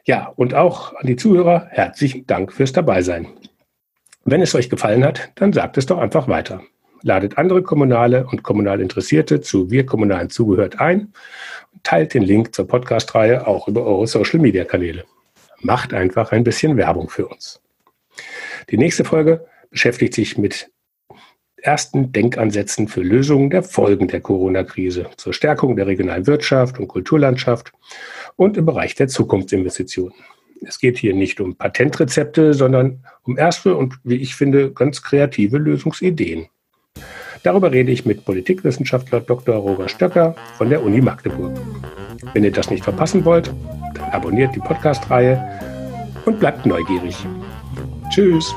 Ja, 0.05 0.33
und 0.35 0.55
auch 0.55 0.95
an 0.95 1.05
die 1.05 1.15
Zuhörer 1.15 1.67
herzlichen 1.69 2.25
Dank 2.25 2.51
fürs 2.51 2.73
Dabeisein. 2.73 3.27
Wenn 4.23 4.41
es 4.41 4.53
euch 4.53 4.69
gefallen 4.69 5.03
hat, 5.03 5.31
dann 5.35 5.51
sagt 5.51 5.77
es 5.77 5.87
doch 5.87 5.97
einfach 5.97 6.27
weiter. 6.27 6.61
Ladet 7.01 7.39
andere 7.39 7.63
Kommunale 7.63 8.27
und 8.27 8.43
kommunal 8.43 8.79
Interessierte 8.79 9.41
zu 9.41 9.71
Wir 9.71 9.85
Kommunalen 9.87 10.29
zugehört 10.29 10.79
ein 10.79 11.13
und 11.73 11.83
teilt 11.83 12.13
den 12.13 12.21
Link 12.21 12.53
zur 12.53 12.67
Podcast-Reihe 12.67 13.47
auch 13.47 13.67
über 13.67 13.83
eure 13.83 14.05
Social-Media-Kanäle. 14.05 15.05
Macht 15.61 15.93
einfach 15.93 16.31
ein 16.31 16.43
bisschen 16.43 16.77
Werbung 16.77 17.09
für 17.09 17.27
uns. 17.27 17.61
Die 18.69 18.77
nächste 18.77 19.03
Folge 19.03 19.47
beschäftigt 19.71 20.13
sich 20.13 20.37
mit 20.37 20.69
ersten 21.57 22.11
Denkansätzen 22.11 22.87
für 22.87 23.01
Lösungen 23.01 23.49
der 23.49 23.63
Folgen 23.63 24.07
der 24.07 24.21
Corona-Krise 24.21 25.07
zur 25.17 25.33
Stärkung 25.33 25.75
der 25.75 25.87
regionalen 25.87 26.27
Wirtschaft 26.27 26.79
und 26.79 26.87
Kulturlandschaft 26.87 27.71
und 28.35 28.57
im 28.57 28.65
Bereich 28.65 28.93
der 28.93 29.07
Zukunftsinvestitionen. 29.07 30.13
Es 30.61 30.79
geht 30.79 30.97
hier 30.97 31.13
nicht 31.15 31.41
um 31.41 31.55
Patentrezepte, 31.55 32.53
sondern 32.53 33.03
um 33.23 33.37
erste 33.37 33.75
und, 33.75 33.95
wie 34.03 34.15
ich 34.15 34.35
finde, 34.35 34.71
ganz 34.71 35.01
kreative 35.01 35.57
Lösungsideen. 35.57 36.47
Darüber 37.43 37.71
rede 37.71 37.91
ich 37.91 38.05
mit 38.05 38.23
Politikwissenschaftler 38.23 39.21
Dr. 39.21 39.55
Roger 39.55 39.89
Stöcker 39.89 40.35
von 40.57 40.69
der 40.69 40.83
Uni 40.83 41.01
Magdeburg. 41.01 41.59
Wenn 42.33 42.43
ihr 42.43 42.51
das 42.51 42.69
nicht 42.69 42.83
verpassen 42.83 43.25
wollt, 43.25 43.51
dann 43.95 44.11
abonniert 44.11 44.55
die 44.55 44.59
Podcast-Reihe 44.59 45.41
und 46.25 46.39
bleibt 46.39 46.67
neugierig. 46.67 47.15
Tschüss! 48.11 48.53